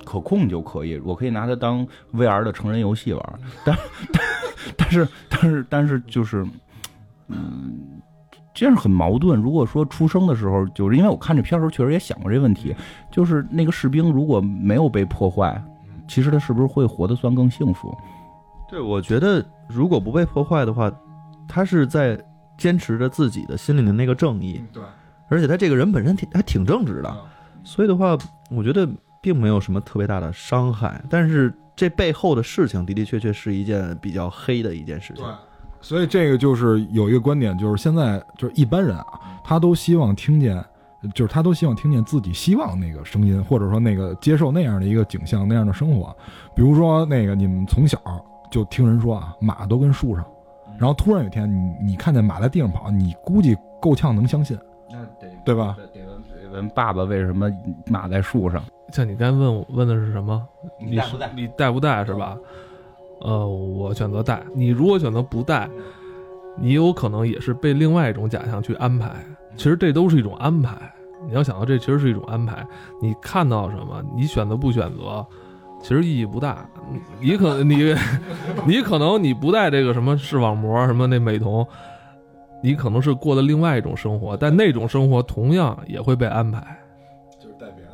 [0.04, 3.76] 可控就可以，我可以拿它当 VR 的成人游戏玩，但
[4.76, 6.46] 但是但是但是就是，
[7.28, 8.00] 嗯，
[8.54, 9.40] 这样很矛盾。
[9.40, 12.74] 如果说出生的时候，就是因为我看这片的时候，确实也想过这问题，
[13.10, 15.60] 就是那个士兵如果没有被破坏，
[16.06, 17.96] 其实他是不是会活得算更幸福？
[18.68, 20.92] 对，我觉得如果不被破坏的话，
[21.48, 22.18] 他是在
[22.58, 24.82] 坚持着自己的心里的那个正义，对，
[25.28, 27.16] 而且他这个人本身挺还挺正直的。
[27.66, 28.16] 所以的话，
[28.48, 28.88] 我觉得
[29.20, 35.24] 并没有什么特别大的伤害，但是这背后的事情的的确确是一件比较黑的一件事情。
[35.24, 35.34] 对，
[35.80, 39.04] 所以这个就是有一个观点，就是现在就是一般人啊，
[39.42, 40.64] 他都希望听见，
[41.12, 46.16] 就是他都希望听见自己希望那个声音，或者说那个接受那样的一个景象，那样的生活。
[46.54, 48.00] 比如说那个你们从小
[48.48, 50.24] 就听人说啊，马都跟树上，
[50.78, 54.56] 然后突然有一天你你看见马在地上跑，你估计够呛能相信，
[54.88, 55.76] 那得对吧？
[55.76, 55.86] 得
[56.56, 57.50] 问爸爸为什么
[57.86, 58.62] 马在树上？
[58.92, 60.42] 像你刚才问我问的是什么？
[60.80, 62.36] 你是带不带你带不带是吧？
[63.20, 64.42] 呃，我选择带。
[64.54, 65.68] 你如果选择不带，
[66.58, 69.10] 你有可能也是被另外一种假象去安排。
[69.56, 70.76] 其实这都是一种安排。
[71.26, 72.66] 你要想到这其实是一种安排。
[73.00, 75.26] 你看到什么，你选择不选择，
[75.82, 76.68] 其实意义不大。
[76.90, 77.94] 你你可你
[78.66, 81.66] 你可能你不带这个什么视网膜什么那美瞳，
[82.62, 86.60] 你可能是过的另外一种生活，但那种生活同样也会被安排。
[87.38, 87.90] 就是带别的。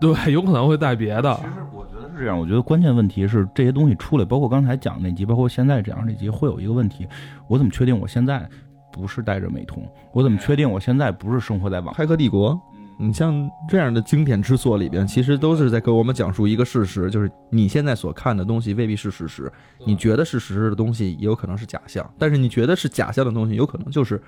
[0.00, 1.34] 对，有可能会带别的。
[1.36, 7.06] 其实我觉得是这样，我觉得关键问题是这些东西出来，包括刚才讲那集，包括现在这样这集，会有一个问题：
[7.48, 8.48] 我怎么确定我现在
[8.92, 9.82] 不是带着美瞳？
[10.12, 11.94] 我怎么确定我现在不是生活在网？
[11.94, 12.58] 骇客帝国，
[13.00, 19.50] 你像这样的经典之作里边，其实都是在给我们讲述一个事实，就是你现在所看的东西未必是事实，
[19.86, 24.20] 你觉得是事实的东西也有可能是假象，但是你觉得是假象的东西，有可能就是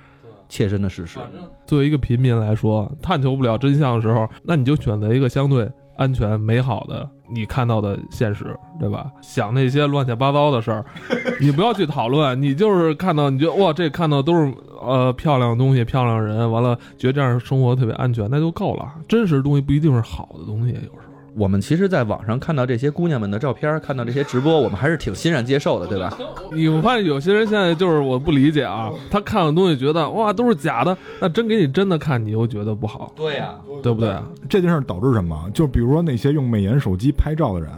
[0.49, 1.19] 切身的事实。
[1.67, 9.11] 作为一个平民来说，探求不了真相的时候，那你就选择一个相对安全、美好的你看到的现实，对吧？
[9.21, 10.85] 想那些乱七八糟的事儿，
[11.41, 18.93] 你不要去讨论，你就是看到你觉得哇，这看到都是呃漂亮的东西、漂亮人，完了觉得这样生活特别安全，那就够了。
[19.09, 21.02] 真实的东西不一定是好的东西，有。
[21.35, 26.13] 我们其实，在网上看到这些姑娘们的照片，看到这些直播，我们还是挺欣然接受的，对吧？
[26.53, 34.15] 你我发现有些人现在就是我不理解啊，他看的东西觉得哇都是假的，那真给你真的看，你又觉得不好，对呀、对不对？
[34.49, 35.51] 这件事导致什么？
[35.55, 37.71] 就比如说那些用美颜手机拍照的人，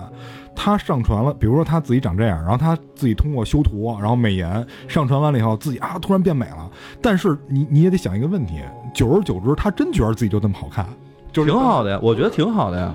[0.56, 6.68] 他上传了，比如说他自己长这样，然后他自己通过修图，然后美颜上传完了以后，自己啊突然变美了。
[7.00, 8.54] 但是你你也得想一个问题，
[8.92, 10.84] 久而久之，他真觉得自己就这么好看，
[11.32, 12.92] 就是挺好的呀，我觉得挺好的呀。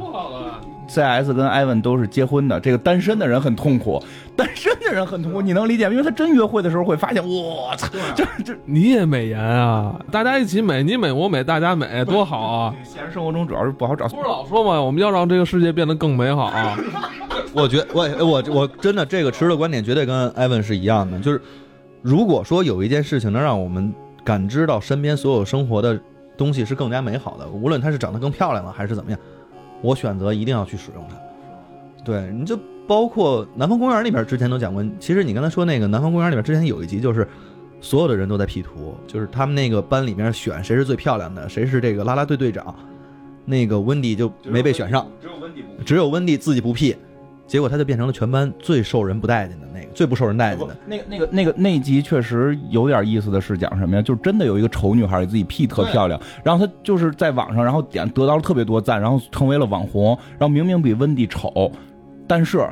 [0.90, 4.04] CS 跟艾文都是结婚的，这个单身的人很痛苦，
[4.36, 5.92] 单身的人很痛苦，你能理解吗？
[5.92, 12.76] 因为他真约会的时候会发现，我操，这这你也美颜啊，大家一起美，你美我美，大家美，多好啊！
[12.84, 14.08] 现实生活中主要是不好找。
[14.08, 16.78] 不是老说嘛，我们要让这个世界变得更美好啊！
[17.54, 21.42] 我觉我我我真的这个持的观点绝对跟艾文是一样的，就是
[22.02, 26.00] 如果说有一件事情能让我们感知到身边所有生活的
[26.38, 29.20] 东西是更加美好的，无论它是长得更漂亮了还是怎么样，
[29.82, 31.16] 我选择一定要去使用它。
[32.04, 37.28] 对，你就包括南方公园里边之前都讲过，其实你刚才说那个南方公园里边之前有一集就是。
[37.82, 42.76] 所有的人都在 P 图，就是他们那个班里面选谁是最漂亮的，谁是这个啦啦队队长，
[43.46, 46.94] 那个温迪就没被选上，只有温迪不只有温蒂自己不 P，
[47.50, 50.78] 结果他就变成了全班最受人不待见的那个，最不受人待见的。
[50.86, 54.02] 那个那个那个那集确实有点意思的是讲什么呀？
[54.02, 61.72] 就是真的有一个丑女孩自己 P 特漂亮，然后她就是在网上，然后点得到了特别多赞，然后成为了网红，然后明明比温蒂丑，
[62.28, 62.66] 但是。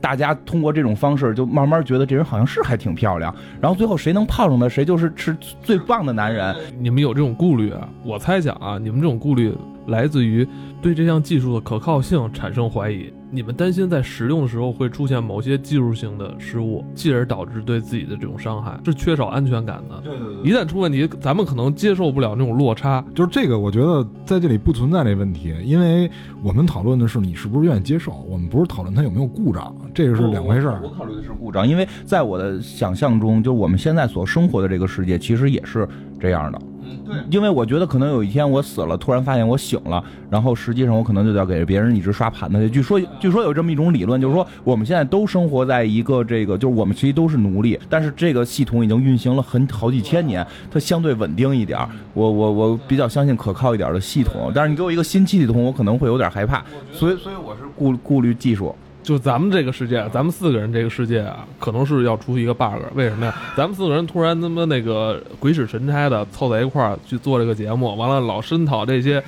[0.00, 6.52] 大家通过这种方式，就慢慢觉得这人好像是还挺漂亮，然后最后谁能泡上她，谁就是是最棒的男人。
[6.76, 7.88] 你们有这种顾虑啊？
[8.04, 10.44] 我猜想啊，你们这种顾虑来自于
[10.80, 13.12] 对这项技术的可靠性产生怀疑。
[13.34, 19.98] 你们担心在使用的时候会出现某些技术性的失误，继而导致对自己的这种伤害，是缺少安全感的。
[20.04, 23.02] 对对对一旦出问题，咱们可能接受不了那种落差。
[23.14, 26.10] 就是这个，我觉得在这里不存在这问题，因为
[26.42, 30.90] 我们讨论的是你是不是愿意接受，我们不是讨论它有没有故障，这个是两回事儿我。
[30.90, 35.88] 考虑的是故障，因为在我的想象中，就我们现在所生活的这个世界，其实也是
[36.20, 36.60] 这样的。
[36.92, 42.70] 嗯，对，因为我觉得可能有一天我死了，突然发现我醒了，然后实际上我可能就要给别人一直刷盘子去。
[42.70, 51.88] 据说，据说有这么一种理论，就是说我们现在都生活在一个这个，就是我们其实都是奴隶，但是这个系统已经运行了很好几千年，它相对稳定一点儿。
[52.14, 58.74] 我我我比较相信可靠一点的系统，但是你给我一个新系统，我可能会有点害怕，所以所以我是顾顾虑技术。
[59.02, 62.80] 就咱们这个世界，咱们四个人这个世界啊，可能是要出一个 bug。
[62.94, 63.34] 为什么呀？
[63.56, 69.22] 咱们四个人突然他妈那个鬼使神差的凑在一块儿去做这个节目，完了老深讨这些，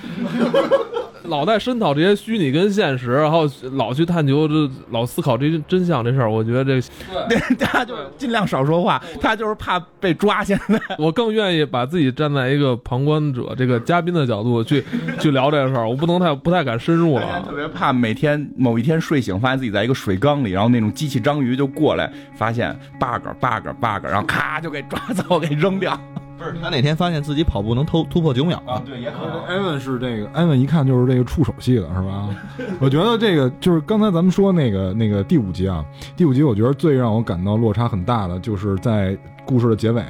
[1.24, 6.30] 老在深讨这些虚拟跟现实，然后老去探究这，老思考这些真相这事儿。
[6.30, 6.80] 我觉得这
[7.58, 10.44] 他就尽量少说话，他就是怕被抓。
[10.44, 14.84] 现在 我更愿意把自己站在一个旁观者、这个嘉宾的角度去
[15.18, 17.42] 去聊这个事儿，我不能太不太敢深入了。
[17.42, 25.98] 特别怕每天某一天睡醒，发现自己在一个水缸里，然后那种机器章鱼就过来，发现 bug bug bug，然后咔就给抓走，给扔掉。
[26.36, 29.42] 不是他哪天发现自己跑步能突突破九秒啊，对，也可能。
[29.44, 32.28] 艾文是这个，艾文一看就是这个触手系的，是吧？
[32.80, 35.84] 我觉得这个就是刚才咱们说那个那个第五集啊，
[36.16, 39.16] 第五集我觉得最让我感到落差很大的，就是在
[39.46, 40.02] 故事的结尾，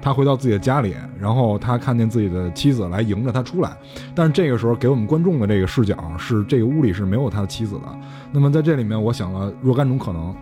[0.00, 3.76] 他回到自己的家里，然后他看见自己的妻子来迎着他出来，
[4.14, 7.82] 但是这个时候给我们观众的这个视角是这个屋里是没有他的妻子的。
[8.30, 10.34] 那么在这里面，我想了若干种可能。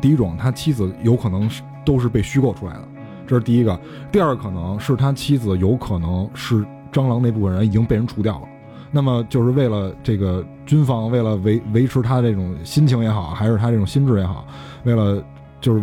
[0.00, 2.88] 第一种，他妻子有可能是都是被虚构出来的，
[3.30, 3.78] 这是第一个；
[4.10, 8.48] 第二个可能是他妻子有可能是蟑螂那部分人已经被人除掉了。
[8.90, 14.44] 那么就是为了这个军方，为了维维持他这种心情也好，还是他这种心智也好，
[14.82, 15.22] 为了
[15.60, 15.80] 就是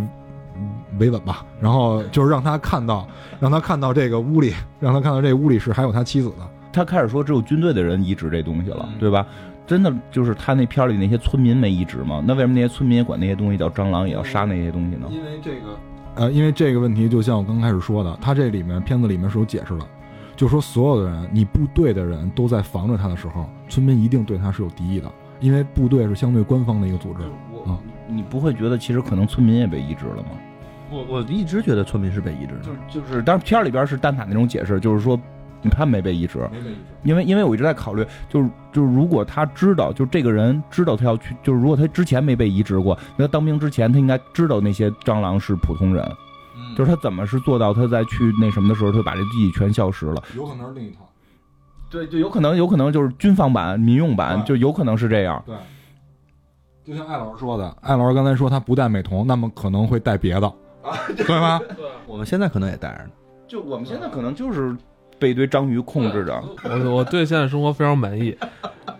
[0.57, 0.69] 嗯
[0.99, 3.07] 维稳吧，然后就是让他看到，
[3.39, 6.45] 让他看到这个屋里，让他看到这个屋里是还有他妻子的。
[6.73, 9.25] 他开始说只有军队的人移植这东西了，嗯对吧？
[9.65, 12.21] 真的就是他那片儿里那些村民没移植吗？
[12.27, 15.07] 那为什么那些村民也管那些东西叫蟑螂，也要杀那些东西呢？
[15.09, 15.77] 因为这个，
[16.17, 19.85] 呃，因为这个问题，就像我刚开始说的，他这里面片子里面是有解释的，
[20.35, 27.21] 就说所有的人，你部队的人都在防着他的时候，村民一定对他是有敌意的，因为部队是相对官方的一个组织。
[27.69, 27.77] 啊
[28.09, 30.29] 你不会觉得其实可能村民也被移植了吗？
[30.89, 35.19] 我我一直觉得村民是被移植的，就就是，但是片儿里边是蛋挞那种解释，就是说
[35.69, 36.39] 他没被移植，
[37.03, 46.03] 因为因为我一直在考虑，就是就是如果他知道，就这个人知道他要去，就是如果他之前没被移植过，那他当兵之前他应该知道那些蟑螂是普通人，
[46.75, 50.23] 就是他怎么是做到他在去那什么的时候，他就把这记忆全消失了。
[50.35, 51.07] 有可能是另一套。
[51.89, 55.41] 对，就有可能有可能就是军方版、民用版，就有可能是这样。
[55.45, 55.55] 对，
[56.83, 60.53] 就像艾老师说的，艾老师刚才说他不戴美瞳，那么可能会戴别的，
[61.15, 61.61] 对吧？
[62.05, 63.09] 我们现在可能也戴着呢。
[63.47, 64.75] 就我们现在可能就是
[65.19, 66.43] 被一堆章鱼控制着。
[66.63, 68.35] 我我对现在生活非常满意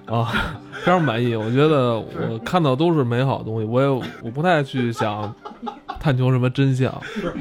[0.06, 1.36] 啊，非常满意。
[1.36, 3.88] 我觉得我看到都是美好的东西，我也
[4.22, 5.34] 我不太去想
[6.02, 6.94] 探求什么真相。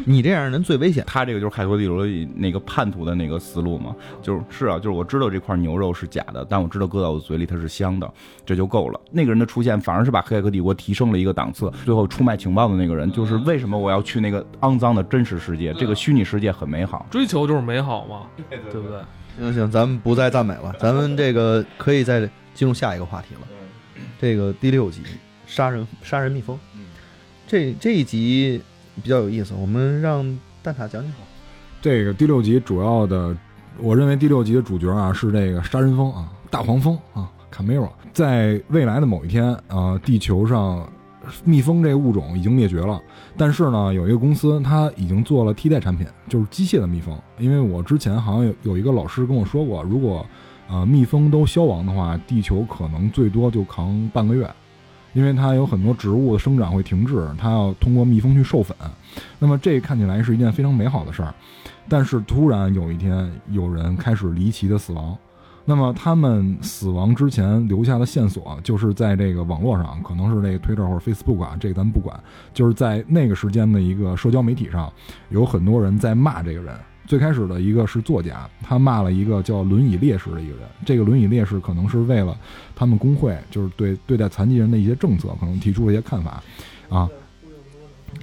[0.04, 1.04] 你这样人最危险。
[1.06, 8.10] 他这个就是开拓地图里那个叛徒的那个思路嘛，就是是啊，就是我知道这块牛肉是假的，但我知道搁到我嘴里它是香的，
[8.44, 9.00] 这就够了。
[9.10, 11.70] 那个人的出现反而是把黑客帝国提升了一个档次。
[11.84, 15.72] 最后出卖情报的那个人，就是为什么我要去那个肮脏的真实世界？
[15.74, 17.06] 这个虚拟世界很美好。
[17.10, 18.98] 追求就是美好嘛，对不对？
[19.38, 22.20] 行行，咱们不再赞美了，咱们这个可以再
[22.54, 23.40] 进入下一个话题了。
[24.18, 25.02] 这个第六集
[25.46, 26.58] 杀人杀人蜜蜂，
[27.46, 28.60] 这这一集
[29.02, 30.24] 比较有意思，我们让
[30.64, 31.12] 蛋挞讲讲。
[31.80, 33.36] 这个第六集主要的，
[33.78, 37.88] 我认为第六集的主角啊是这个杀人蜂啊，大黄蜂啊，卡梅罗。
[38.12, 40.90] 在未来的某一天啊，地球上
[41.44, 43.00] 蜜蜂这个物种已经灭绝了，
[43.36, 47.16] 但是呢，有一个公司它已经做了替代产品，就是机械的蜜蜂。
[47.38, 50.26] 因为我之前好像有有一个老师跟我说过，如果
[50.68, 54.50] 呃蜜蜂都消亡的话，地球可能最多就扛半个月。
[55.16, 58.76] 因为它有很多植物的生长会停滞，它要通过蜜蜂去授粉，
[59.38, 61.34] 那么这看起来是一件非常美好的事儿。
[61.88, 65.16] 但是突然有一天，有人开始离奇的死亡。
[65.64, 72.14] 那么他们死亡之前留下的线索，就是在这个网络上，可能是这个 Twitter 或者 Facebook 啊，这个咱不管，
[72.52, 74.92] 就是在那个时间的一个社交媒体上，
[75.30, 76.74] 有很多人在骂这个人。
[77.06, 80.68] 最开始的一个是作家，他骂了一个叫轮椅烈士的一个人。
[80.84, 82.36] 这个轮椅烈士可能是为了
[82.74, 86.42] 他们工会，就是对对待残疾人的一些政策，可能提出了一些看法，
[86.88, 87.08] 啊。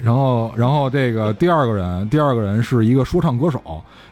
[0.01, 3.61] 然后，然后这个第二个人，第二个人是一个说唱歌手，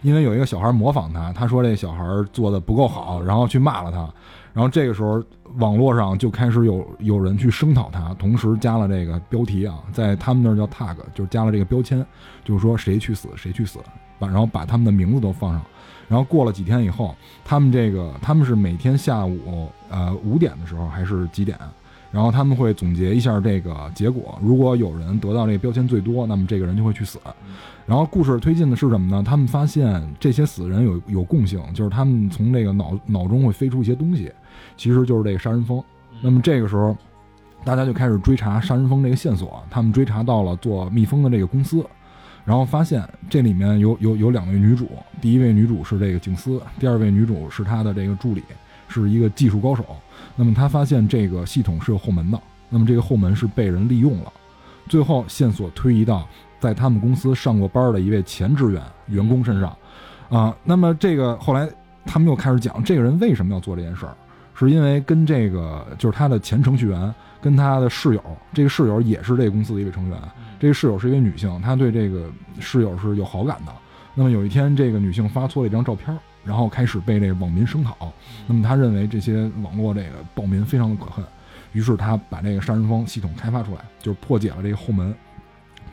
[0.03, 4.07] 因为有一个小孩模仿他，他说这小孩做的不够好，然后去骂了他。
[4.53, 5.23] 然后这个时候，
[5.57, 12.05] 网络上就开始有有人去声讨他，同时加了这个标题啊，在他们那儿叫 tag，就是加了这个标签，
[12.45, 13.79] 就是说谁去死谁去死，
[14.21, 15.61] 把然后把他们的名字都放上。
[16.07, 21.57] 然后过了几天以后，他们这个他们是每天下午呃五点的时候还是几点？
[22.11, 27.17] 然后他们会总结一下这个结果，如果有人得到这个标签最多，那么这个人就会去死。
[27.85, 29.23] 然后故事推进的是什么呢？
[29.25, 34.29] 他们发现这些死人有有共性，就是他们从这个脑脑中会飞出一些东西，
[34.75, 35.81] 其实就是这个杀人蜂。
[36.21, 36.93] 那么这个时候，
[37.63, 41.85] 大家就开始追查杀人蜂这个线索，他们追查到了做蜜蜂的这个公司，
[42.43, 44.89] 然后发现这里面有有有两位女主，
[45.21, 48.43] 第一位女主是这个警司，第二位女主是她的这个助理，
[48.87, 49.85] 是一个技术高手。
[50.35, 52.39] 那么他发现这个系统是有后门的，
[52.69, 54.31] 那么这个后门是被人利用了。
[54.87, 56.27] 最后线索推移到
[56.59, 59.75] 在他们公司上过班的一位前职员员工身上，
[60.29, 61.69] 啊，那么这个后来
[62.05, 64.15] 他们又开始讲这个人为什么要做这件事儿，
[64.55, 68.23] 是因为跟这个就是他的前程序员跟他的室友，
[68.53, 70.17] 这个室友也是这个公司的一位成员，
[70.59, 72.29] 这个室友是一位女性，她对这个
[72.59, 73.73] 室友是有好感的。
[74.13, 78.11] 那么有一天，这个女性发错了一张照片，然后开始被这个网民声讨。
[78.45, 81.25] 那么她认为这些网络这个暴民非常的可恨，
[81.71, 85.15] 于是她把这个杀人蜂系统开发出来，就是破解了这个后门，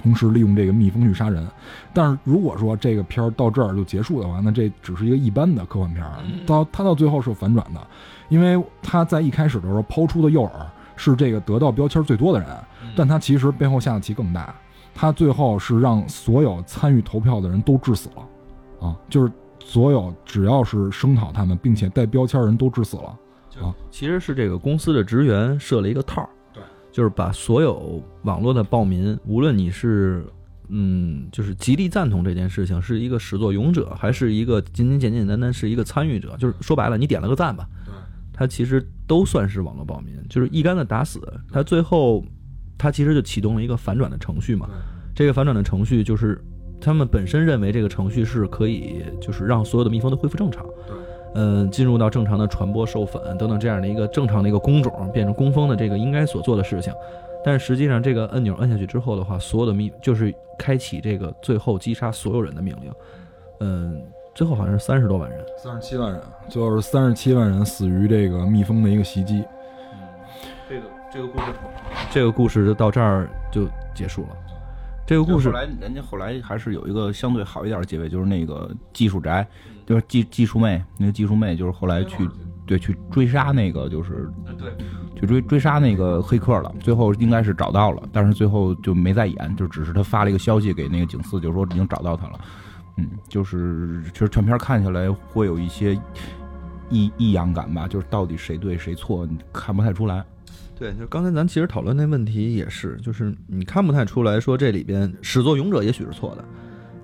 [0.02, 1.46] 同时利用这个蜜蜂去杀人。
[1.94, 6.18] 但是如果说这个片儿到这儿就结束的话，那这只是一个一般的科幻片儿。
[6.44, 7.80] 到他到最后是有反转的，
[8.28, 10.50] 因为他在一开始的时候抛出的诱饵
[10.98, 12.48] 是这个得到标签最多的人，
[12.94, 14.54] 但他其实背后下的棋更大。
[14.94, 19.32] 他最后是让所有参与投票的人都致死了，啊，就是
[19.64, 23.16] 所有只要是声讨他们并且带标签的人都致死了。
[23.60, 30.24] 啊其实是这个公司的职员设了一个套儿，对，就是把所有网络的暴民，无论你是
[30.68, 37.92] 嗯，就是极力赞同这件事情，是一个始作俑者，还是一个仅仅简简单单是一个参与者，就是说白了，你点了个赞吧，对，
[38.32, 41.20] 他其实都算是网络暴民，就是一竿子打死。
[41.50, 42.22] 他最后，
[42.76, 44.68] 他其实就启动了一个反转的程序嘛。
[45.14, 46.40] 这个反转的程序就是
[46.80, 50.64] 他们本身认为这个程序是可以，就是让所有的蜜蜂都恢复正常。
[50.86, 50.94] 对。
[51.34, 56.92] 嗯，进入到正常的传播、授粉等等这样的一个正常的一个工种，变成工蜂的这个应该所做的事情。
[57.44, 62.92] 但是实际上，这个按钮摁下去之后的话，所有的蜜就是开启这个最后击杀所有人的命令。
[63.60, 64.02] 嗯，
[64.38, 65.44] 最后好像是三十多万人。
[65.60, 69.44] 三十七万人，最后是三十七万人死于这个蜜蜂的一个袭击。
[70.68, 71.44] 这个这个故事，
[72.12, 74.28] 这个故事就到这儿就结束了。
[75.04, 79.44] 这个故事后来人家后来还是有一个相对好一点的结尾，就是那个技术宅，
[79.84, 82.28] 就是技技术妹，那个技术妹就是后来去
[82.64, 84.70] 对去追杀那个就是对
[85.18, 92.38] 去追追杀那个黑客了，最后应该是找到了，但是最后就没再演，就只是他发了一个消息给那个警司，就说已经找到他了。
[92.98, 95.94] 嗯，就是其实全片看下来会有一些
[96.90, 100.22] 异异样感吧，就是到底谁对谁错，你看不太出来。
[100.78, 106.44] 对，就刚才咱其实讨论那问题也是，就是你看不太出来说这里边始作俑者也许是错的，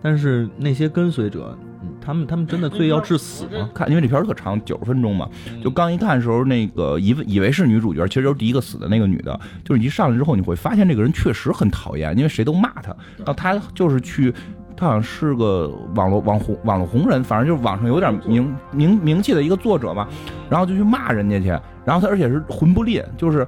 [0.01, 3.69] 但是那些跟随者，嗯，他们他们真的罪要致死吗？
[3.75, 5.29] 看，因为这片儿特长，九十分钟嘛，
[5.61, 9.39] 就刚一看的时候，那个以为以为是女主角，其实就是第一个死的那个女的。
[9.65, 12.95] 就是你一上来之后，你会发现这个人确实很讨厌，因为谁都骂她。
[13.19, 14.33] 然后她就是去，
[14.77, 20.09] 他好像是个网络网红网络红人，反正就是网上有点名名名气的一个作者吧。
[20.51, 21.49] 然后就去骂人家去，
[21.85, 23.47] 然后他而且是魂不吝，就是。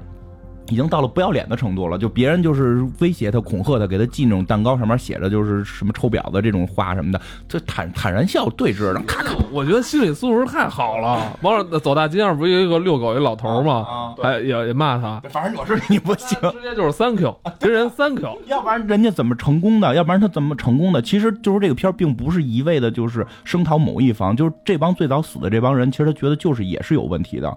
[0.68, 11.36] 已经到了不要脸的程度了，就别人就是威胁他、恐吓他，给他寄那种蛋糕，上面写着就是什么臭婊子这种话什么的，就坦坦然笑对峙，然后咔咔我觉得心理素质太好了。
[11.42, 14.14] 往上走大街上不是有一个遛狗一老头吗？
[14.22, 18.38] 还也也骂他，反正我是你不行，直接就是 thank you，这人 thank you。
[18.46, 19.94] 要不然人家怎么成功的？
[19.94, 21.00] 要不然他怎么成功的？
[21.00, 27.56] 其实就是这个片儿并不是一味的就是声讨某一方，就是这帮最早死的这帮人，其实他觉得就是也是有问题的。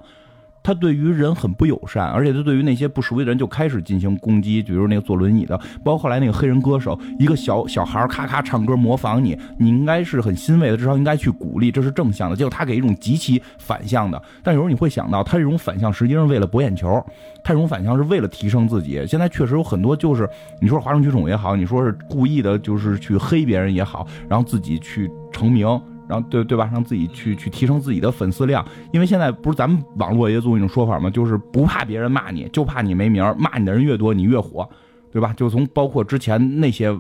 [0.62, 12.36] 他对于人很不友善，而且他对于那些不熟悉的人就开始进行攻击，比如那个坐轮椅的，包括后来那个黑人歌手，一个小小孩咔咔唱歌模仿你，你应该是很欣慰的，至少应该去鼓励，这是正向的。
[12.36, 17.03] 结果他给一种极其反向的，但有时候你会想到，他这种反向实际上是为了博眼球，
[17.43, 19.05] 他这种反向是为了提升自己。
[19.07, 20.30] 现在确实有很多就是
[20.62, 25.68] 你说哗众取宠也好，你说是故意的，就是去黑别人也好，然后自己去成名。
[26.10, 31.07] 然后对对吧，让自己去去提升自己的粉丝量，因为现在不是咱们网络也有一种说法吗？
[31.07, 34.68] 就是不怕别人骂你，就怕你没名儿，骂你的人越多，你越火，
[35.12, 35.32] 对吧？
[35.38, 36.91] 就从包括之前那些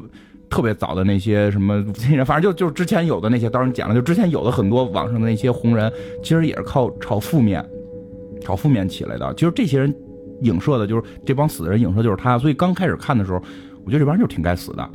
[0.47, 1.83] 特别早的那些什么，
[2.23, 5.91] 反正就就是之前有的那些，当然讲了，就之前有的很多网上的那些红人，
[6.21, 7.65] 其实也是靠炒负面，
[8.39, 9.33] 炒负面起来的。
[9.33, 9.95] 其实这些人
[10.41, 12.37] 影射的就是这帮死的人，影射就是他。
[12.37, 13.41] 所以刚开始看的时候，
[13.83, 14.89] 我觉得这帮人就挺该死的。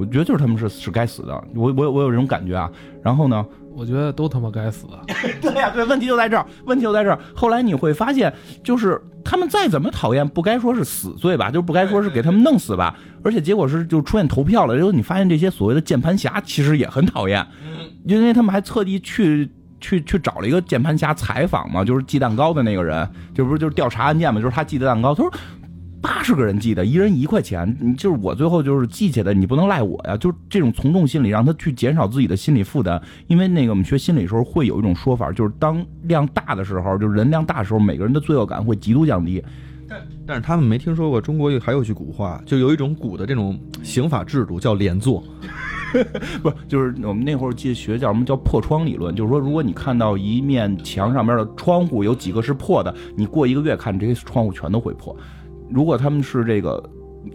[0.00, 2.70] 我觉得就是他们是是该死的，我我我有这种感觉啊。
[3.02, 3.44] 然后呢，
[3.74, 4.86] 我觉得都他妈该死。
[5.42, 7.18] 对呀、对，问题就在这儿，问题就在这儿。
[7.34, 8.32] 后来你会发现，
[8.64, 14.74] 就是他们再怎么讨厌，不该说是死罪吧，就不该说是给他们弄死吧，而且结果是就出现投票了。
[14.74, 17.46] 然后你发现这些所谓的键盘侠其实也很讨厌，
[18.06, 19.50] 因为他们还特地去。
[19.82, 25.14] 去去找了一个键盘侠采访嘛，就是寄蛋糕的那个人，这不是就是调查案件嘛，就是他寄的蛋糕。
[25.14, 25.32] 他说
[26.02, 30.16] 八十个人寄的，一人一块钱，你就是我最后就是记起来，你不能赖我呀。
[30.16, 33.00] 就是这种从众心理，让他去减少自己的心理负担。
[33.26, 39.42] 因为那个我们学心理的时候会有一种说法，就是当量大的时候，就是人量大的时候，每个人的罪恶感会极度降低。
[40.24, 45.22] 但是他们没听说过中国还有句古话，就有一种古的这种刑法制度叫连坐。
[46.40, 55.14] 不是，就是我们那会儿记得学叫什么叫破窗理论，就是说，如果你看到一面墙上面的窗户有几个是破的，你过一个月看这些窗户全都会破。
[55.72, 56.82] 如果他们是这个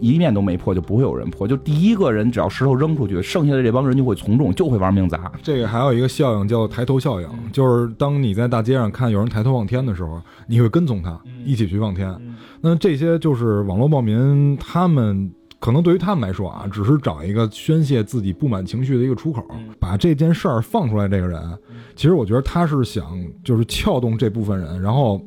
[0.00, 1.46] 一面都没破，就不会有人破。
[1.46, 5.30] 就第一个人只要石头扔出去，剩下的这帮人就会从众，就会玩命砸。
[5.42, 12.14] 这个还有一个效应叫抬头效应，就是当你在大街上看有人抬头望天的时候，你会跟踪他，一起去望天。
[12.60, 15.30] 那这些就是网络暴民，他们
[15.60, 19.46] 可能对于他们来说啊，只是找一个宣泄自己不满情绪的一个出口，
[19.78, 21.06] 把这件事儿放出来。
[21.06, 21.40] 这个人，
[21.94, 23.04] 其实我觉得他是想
[23.44, 25.20] 就是撬动这部分人，然后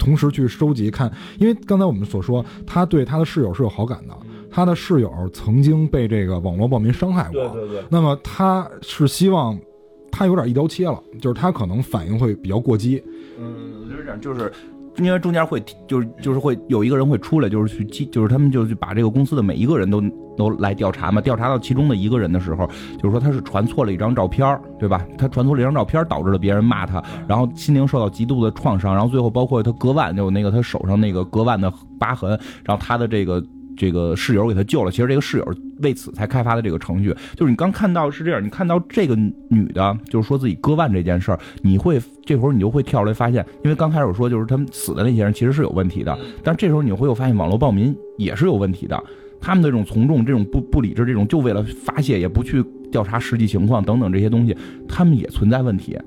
[0.00, 4.16] 同时去收集看，因为刚才我们所说，他对他的室友是有好感的，
[4.50, 9.56] 他的室友曾经被这个网络暴民伤害过，对，那么他是希望
[10.10, 13.02] 他有点一刀切了，就是他可能反应会比较过激，
[13.38, 14.50] 嗯，就是这样，就是
[15.00, 20.02] 因为中间会就是就是会有一个人会出来，就是去记，就是他们就去把这个公司的每一个人都
[20.36, 21.20] 都来调查嘛。
[21.20, 22.66] 调查到其中的一个人的时候，
[22.98, 25.04] 就是说他是传错了一张照片，对吧？
[25.18, 32.30] 他传错了一张照片，导致了别人骂他，然后心灵受到极度的创伤，然后最后包括他割腕，就那个他手上那个割腕的疤痕，
[32.64, 33.42] 然后他的这个。
[33.80, 39.16] 这个室友给他救了，其实这个室友为此才开发的这个程序，就是你刚看到是这样，你看到这个
[39.48, 49.02] 女的，就是说自己割腕这件事儿，你会这会儿你就会跳出来发现，因为刚开始我说就是他们死的那些人其实是有问题的，但这时候你会又发现网络暴民也是有问题的，
[49.40, 52.62] 他们的这种从众、这种不不理智、这种就为了发泄也不去
[52.92, 54.54] 调查实际情况等等这些东西，
[54.86, 55.98] 他们也存在问题。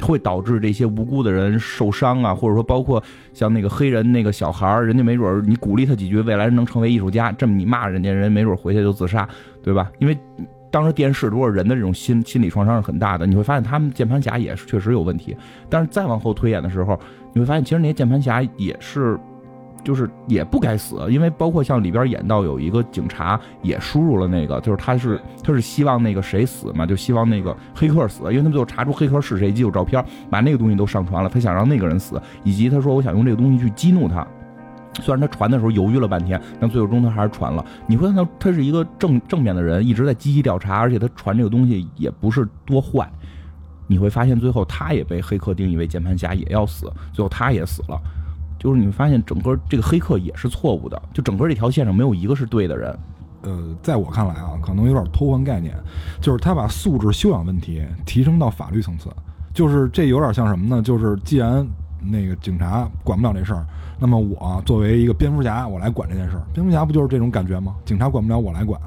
[0.00, 9.28] 会导致这些无辜的人受伤啊，或者说包括像那个黑人那个小孩儿，人家没准儿你鼓励他几句，未来能成为艺术家，这么你骂人家人没准儿回去就自杀，
[9.62, 9.90] 对吧？
[9.98, 10.16] 因为
[10.70, 15.36] 当时电视多少人的这种心心理创伤是很大的，你会发现他们键盘侠也是确实有问题，
[15.68, 16.98] 但是再往后推演的时候，
[17.32, 19.18] 你会发现其实那些键盘侠也是。
[19.84, 34.26] 就是也不该死，因为包括像里边演到有一个警察也输入了那个，就是他是他是希望那个谁死嘛，就希望那个黑客死，因为他们最后查出黑客是谁，以及有照片，把那个东西都上传了，他想让那个人死，以及他说我想用这个东西去激怒他，
[35.00, 37.64] 虽然他传的时候犹豫了半天，但最后终他还是传了。
[37.86, 43.10] 你会看到他是一个正正面的人，一直在积极调查，而且他传这个东西也不是多坏。
[43.86, 47.98] 你会发现最后他也被黑客定义为键盘侠，也要死，最后他也死了。
[48.58, 52.98] 就是你会发现，整个这个黑客也是错误的，就整个这条线上没有一个是对的人。
[53.42, 55.72] 呃，在我看来啊，可能有点偷换概念，
[56.20, 59.08] 就是他把素质修养问题提升到法律层次，
[59.54, 60.82] 就是这有点像什么呢？
[60.82, 61.64] 就是既然
[62.00, 63.64] 那个警察管不了这事儿，
[64.00, 66.42] 那么我作为一个蝙蝠侠，我来管这件事儿。
[66.52, 67.76] 蝙蝠侠不就是这种感觉吗？
[67.84, 68.80] 警察管不了，我来管。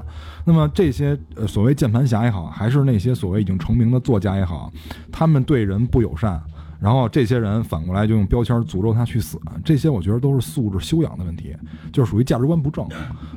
[0.44, 4.70] 那么这些呃所谓键盘侠也好，还是那些所谓已经成名的作家也好，
[5.10, 6.38] 他们对人不友善。
[6.82, 11.54] 然后这些人反过来就用标签诅咒他去死，这些我觉得都是素质修养的问题，
[11.92, 12.84] 就是属于价值观不正。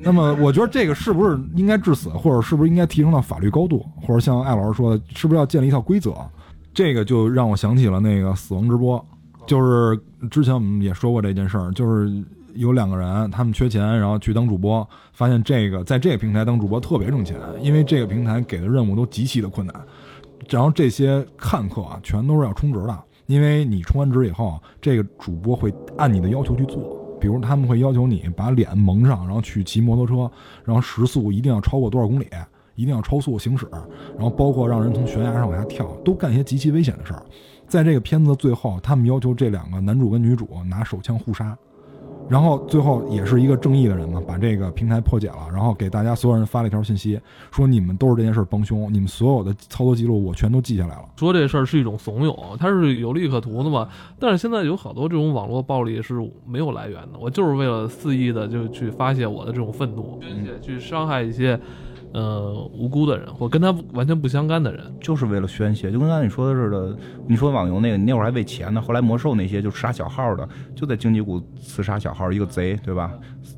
[0.01, 6.11] 那么我觉得这个是不是应该致死，或者是不是应该提升到法律高度，或者像艾老师说的，是不是要建立一套规则？
[6.73, 9.05] 这个就让我想起了那个死亡直播，
[9.45, 9.99] 就是
[10.31, 12.11] 之前我们也说过这件事儿，就是
[12.55, 19.75] 有两个人他们缺钱，然后去当主播，发现这个在这个平台当主播特别挣钱，因为这个平台给的任务都极其的困难，
[20.49, 23.03] 然后这些看客啊，全都是要充值的。
[23.27, 30.31] 因为你充完值以后，这个主播会按你的要求去做，比如他们会要求你把脸蒙上，然后去骑摩托车，
[30.63, 32.27] 然后时速一定要超过多少公里，
[32.75, 33.67] 一定要超速行驶，
[34.13, 37.23] 然后包括让人从悬崖上往下跳，都干一些极其危险的事儿。
[37.67, 41.57] 在这个片子的最后，他们要求这两个男主跟女主拿手枪互杀。
[42.27, 47.19] 然后最后也是一个正义的人嘛，把这个平台破解了，然后给大家所有人发了一条信息，
[47.51, 51.05] 说你们都是这件事儿帮凶，你们所有的操作记录我全都记下来了。
[51.15, 53.87] 说这事儿是一种怂恿，它是有利可图的嘛？
[54.19, 56.15] 但是现在有好多这种网络暴力是
[56.47, 61.59] 没有来源的，我就是为了肆意的就去发泄我的这种愤怒，宣泄去伤害一些。
[62.13, 66.97] 呃，无辜的人或跟他完全不相干的人，就是为了宣泄，就跟刚才你说的似的。
[67.27, 73.11] 你说网游那个，你那会儿还为钱呢，后来魔兽那些就杀小号的，就在荆棘谷刺杀小号，一个贼，对吧？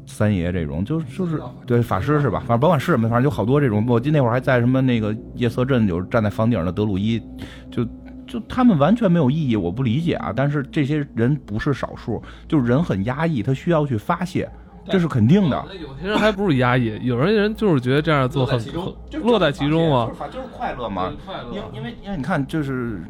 [0.05, 2.39] 三爷这种，就就是对法师是吧？
[2.39, 3.85] 反正甭管是什么，反正有好多这种。
[3.87, 7.21] 我记得那会儿还在什么那个夜色镇，就是站在房顶的德鲁伊，
[7.69, 7.85] 就
[8.25, 10.33] 就他们完全没有意义，我不理解啊。
[10.35, 14.49] 但是这些人不是少数，就是人很压抑，他需要去发泄。
[14.89, 15.63] 这是肯定的。
[15.81, 18.59] 有些人还不是压抑，有人人就是觉得这样做很
[19.23, 21.11] 乐在其中啊，就是快乐嘛。
[21.51, 23.01] 因因为因为你看，就是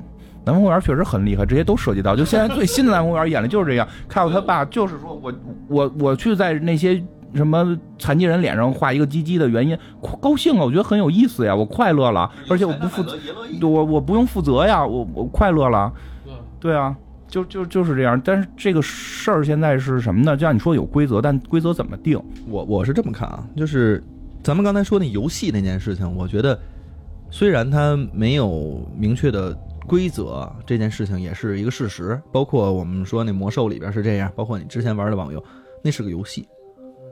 [0.45, 2.15] 南方公园确实很厉害，这些都涉及到。
[2.15, 5.33] 就现在最新的南方公园演的就是这样，看到他爸就是说我
[5.67, 7.03] 我我去在那些
[7.33, 9.77] 什么残疾人脸上画一个鸡鸡的原因，
[10.21, 13.17] 高兴啊，我觉得很有意思呀，我快乐了，而且我不负责，
[13.61, 15.91] 我我不用负责呀，我我快乐了，
[16.59, 16.95] 对啊。
[17.27, 20.35] 就就就是这样，但是这个事儿现在是什么呢？
[20.35, 22.17] 就像你说有规则，但规则怎么定？
[22.47, 24.01] 我我是这么看啊，就是
[24.41, 26.57] 咱们刚才说那游戏那件事情，我觉得
[27.29, 29.53] 虽然它没有明确的
[29.85, 32.19] 规则，这件事情也是一个事实。
[32.31, 35.43] 包括我们说那魔兽里边是这样，包括你之前玩的网游，
[35.83, 36.47] 那是个游戏，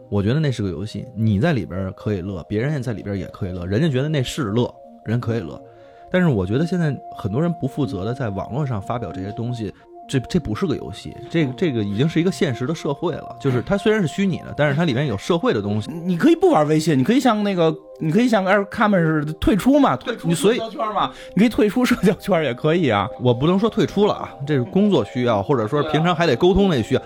[0.09, 4.73] 我觉得那是个游戏，你在里边可以乐，别人也在里边也可以乐，人家觉得那是乐，
[5.05, 5.61] 人可以乐。
[6.09, 9.73] 但是我觉得现在很多人不负责的在网络上发表这些东西。
[10.07, 13.35] 这这不是个游戏，这个这个已经是一个现实的社会了。
[13.39, 15.91] 就是它虽然是虚拟的，但是它里面有社会的东西。
[15.91, 23.09] 你可以不玩微信，你可以像那个，你可以像 Air c o m 似的退出嘛，退出社交圈嘛，你可以退出社交圈也可以啊。
[23.19, 27.01] 我不能说退出了啊，这是工作需要，或者说平常还得沟通那需要。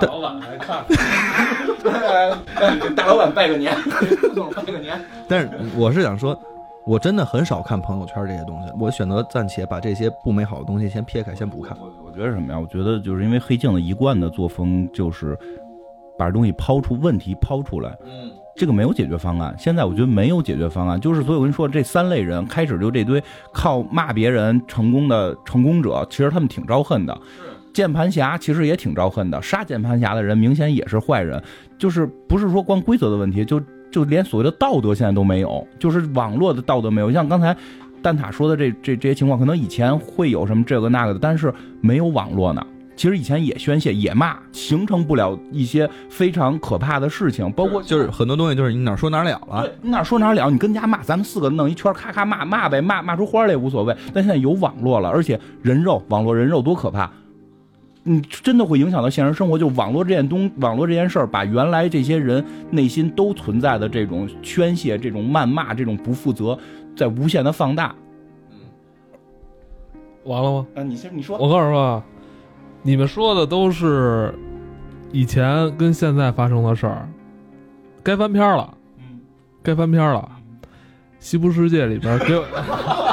[0.00, 0.84] 大老板来看，
[1.82, 3.76] 对，大老板拜个年，
[4.34, 4.98] 总拜个年。
[5.28, 6.38] 但是我是想说。
[6.86, 11.76] 我真的很少看朋友圈这些东西，我选择暂且把这些不美好的东西先撇开，先不看。
[12.18, 12.58] 觉得什么呀？
[12.58, 15.38] 我觉得就是因为黑镜的一贯的作风就是
[16.18, 19.54] 把这东西抛出问题抛出来，嗯，这个没有解决方案。
[19.56, 27.16] 现在我觉得没有解决方案，就是所以我跟你说，这三类人开始就这堆靠骂别人成功的成功者，其实他们挺招恨的。
[27.72, 31.40] 键盘侠其实也挺招恨的，杀键盘侠的人明显也是坏人，
[31.78, 33.62] 就是不是说光规则的问题，就
[33.92, 37.12] 就连所谓的道德现在都没有，就是网络的道德没有。
[37.12, 37.56] 像刚才
[38.02, 42.66] 蛋挞说的这这这些情况，可能以前会有什么这个那个的，但是没有网络呢。
[42.96, 53.96] 其实以前也宣泄也骂，形成不了一些非常可怕的事情，包括就是很多东西就是你哪说哪了了对，你哪说哪了，你跟家骂，咱们四个弄一圈，咔咔骂骂呗，骂骂出花来也无所谓。
[54.12, 57.08] 但现在有网络了，而且人肉，网络人肉多可怕！
[58.02, 59.56] 你真的会影响到现实生活。
[59.56, 66.58] 就网络这件东，网络这件事儿，把原来这些人内心都存在的这种宣泄、这种谩骂、这种不负责，
[66.98, 67.94] 在无限的放大。
[70.24, 70.66] 完了吗？
[70.74, 72.02] 啊，你先你说，我告诉你说啊，
[72.82, 74.34] 你们说的都是
[75.10, 77.08] 以前跟现在发生的事儿，
[78.02, 79.20] 该翻篇了，嗯
[79.62, 80.28] 该翻篇了。
[81.20, 82.44] 西部世界里边儿给我，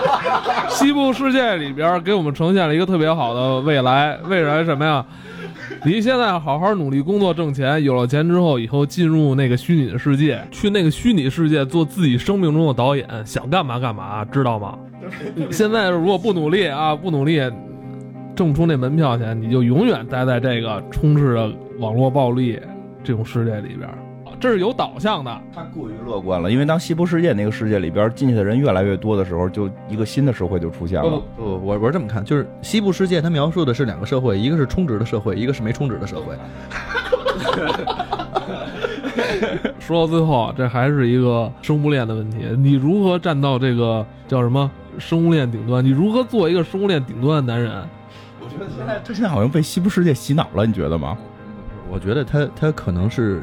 [0.69, 4.17] 西部世界里边儿给我们呈现了一个特别好的未来。
[4.25, 5.05] 未来什么呀？
[5.87, 14.79] 你现在好好努力工作挣钱，有了钱之后，以后进入那个虚拟的世界，去那个虚拟世界做自己生命中的导演，想干嘛干嘛，知道吗？
[15.51, 17.39] 现在如果不努力啊，不努力，
[18.35, 22.59] 挣不出那门票钱，你就永远待在这个充斥着网络暴力
[23.03, 23.97] 这种世界里边儿，
[24.39, 25.41] 这是有导向的。
[25.53, 31.21] 他过于乐观了，因为当西部世界那个世界里边进去的人越来越多的时候，就一个新的社会就出现了。
[31.37, 36.35] 不，我我是这么看，就是西部世界它描述的是两个社会，一个是充值的社会，一个是没充值的社会。
[39.79, 42.39] 说到最后，这还是一个生物链的问题。
[42.57, 45.83] 你如何站到这个叫什么生物链顶端？
[45.83, 47.71] 你如何做一个生物链顶端的男人？
[48.41, 51.17] 我觉得现在他现在好像被西部世界洗脑了，你觉得吗？
[51.89, 53.41] 我觉得他他可能是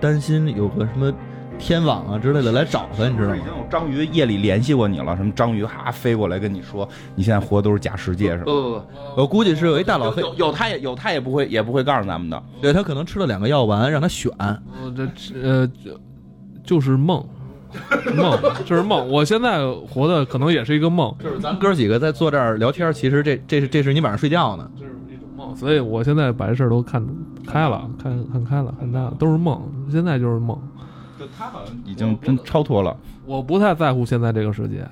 [0.00, 1.12] 担担心有个什么
[1.58, 3.48] 天网啊之类的来找他，你知道吗已经？
[3.48, 8.44] 有章鱼夜里联系过你了，什么章鱼哈飞过来跟你说，你现在活的都是假世界是吧？
[8.46, 8.82] 不不不，
[9.16, 12.42] 我估计是有一大佬黑有有他也有他也不会也不会告诉咱们的。
[12.60, 14.32] 对他可能吃了两个药丸，让他选。
[14.82, 15.06] 我这
[15.42, 16.00] 呃，就
[16.64, 17.22] 就是梦，
[18.16, 19.06] 梦，这是梦。
[19.08, 24.70] 我现在活的可能也是一个梦，就是咱哥几个在坐这儿聊天，其实这这是这是你晚上睡觉呢。
[25.56, 27.04] 所以我现在把这事儿都看
[27.46, 29.60] 开了，看看开了，看淡了，都是梦。
[29.90, 30.58] 现在就是梦。
[31.18, 32.96] 就他好像已经真超脱了。
[33.26, 34.86] 我不太在乎现在这个世界，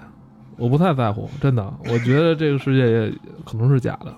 [0.57, 1.73] 我不太在乎，真的。
[1.91, 3.13] 我觉得这个世界也
[3.45, 4.15] 可能是假的。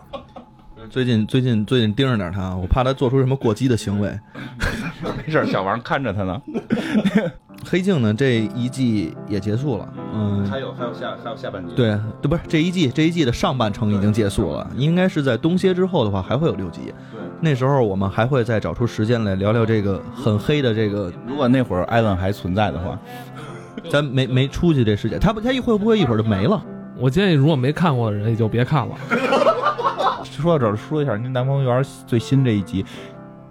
[0.89, 4.19] 最近最近最近盯着点他，我怕他做出什么过激的行为。
[5.19, 6.43] 没事，小王看着他呢。
[7.69, 11.75] 黑镜呢这一季也结束了，嗯，还有还有下还有下半季。
[11.75, 16.93] 对对，不是这一季这一季的上半程已经结束了，应该是在冬歇之后的话还会有六集。
[17.13, 22.99] 对，那时候我们还会再找出时间来聊聊这个很黑的这个，如果那会儿艾伦还存在的话，
[23.91, 26.63] 咱没没出去这世界，他不他一会不会一会儿就没了？
[26.97, 28.95] 我建议，如果没看过的人也就别看了。
[30.25, 32.85] 说到这儿，说一下，您《南方公园》最新这一集，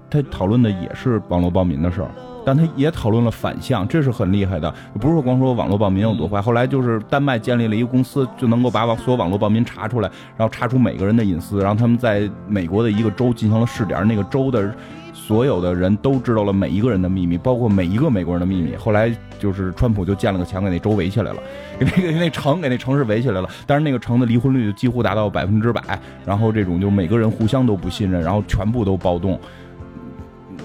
[0.09, 2.09] 他讨论的也是网络暴民的事儿，
[2.45, 4.73] 但他也讨论了反向，这是很厉害的。
[4.99, 14.73] 不是说光说网络暴民有多坏，后来就是丹麦建立了一个公司，就能够把网所有网络暴民查出来，然后查出每个人的隐私，然后他们在美国的一个州进行了试点，那个州的。
[15.11, 18.75] 所有的人都知道了每一个人的秘密，包括每一个美国人的秘密。
[18.75, 21.39] 后来就是川普就建了个墙，给那州围起来了，
[21.77, 23.47] 给那个那城给那城市围起来了。
[23.67, 25.81] 但是那个城的离婚率几乎达到百分之百，
[26.25, 29.39] 然后这种就每个人互相都不信任，然后全部都暴动。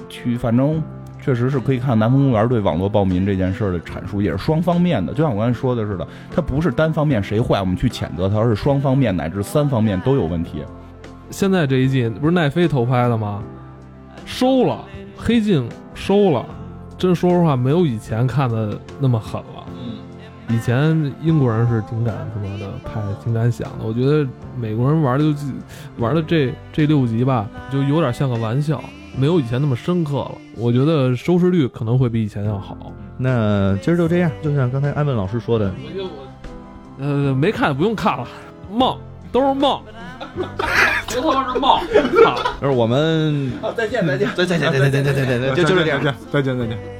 [0.09, 0.83] 去，反正
[1.21, 5.13] 确实是可以看南方公园对网络暴民这件事儿的阐述，也是双方面的。
[5.13, 10.63] 就像我刚才说的似的，它不是单方面谁坏我们去谴责他，而是双方面乃至三方面都有问题。
[11.31, 13.43] 现在这一季不是奈飞投拍的吗？
[14.27, 14.85] 收了，
[15.17, 16.45] 黑镜收了，
[16.97, 19.65] 真说实话，没有以前看的那么狠了。
[20.51, 23.85] 以前英国人是挺敢他妈的拍，挺敢想的。
[23.85, 25.41] 我觉得美国人玩的就
[25.97, 28.79] 玩的这这六集吧，就有点像个玩笑，
[29.17, 30.33] 没有以前那么深刻了。
[30.57, 32.77] 我觉得收视率可能会比以前要好。
[33.17, 35.73] 那今儿就这样，就像刚才安文老师说的，
[36.99, 38.27] 呃，没看不用看了，
[38.71, 38.99] 梦
[39.31, 39.81] 都是梦，
[41.15, 41.81] 都他妈是梦。
[42.25, 42.37] 操！
[42.61, 44.29] 就是我们再见，再见。
[44.35, 46.15] 再再见再见再见再见再见，就就是这样。
[46.33, 46.94] 再见再见。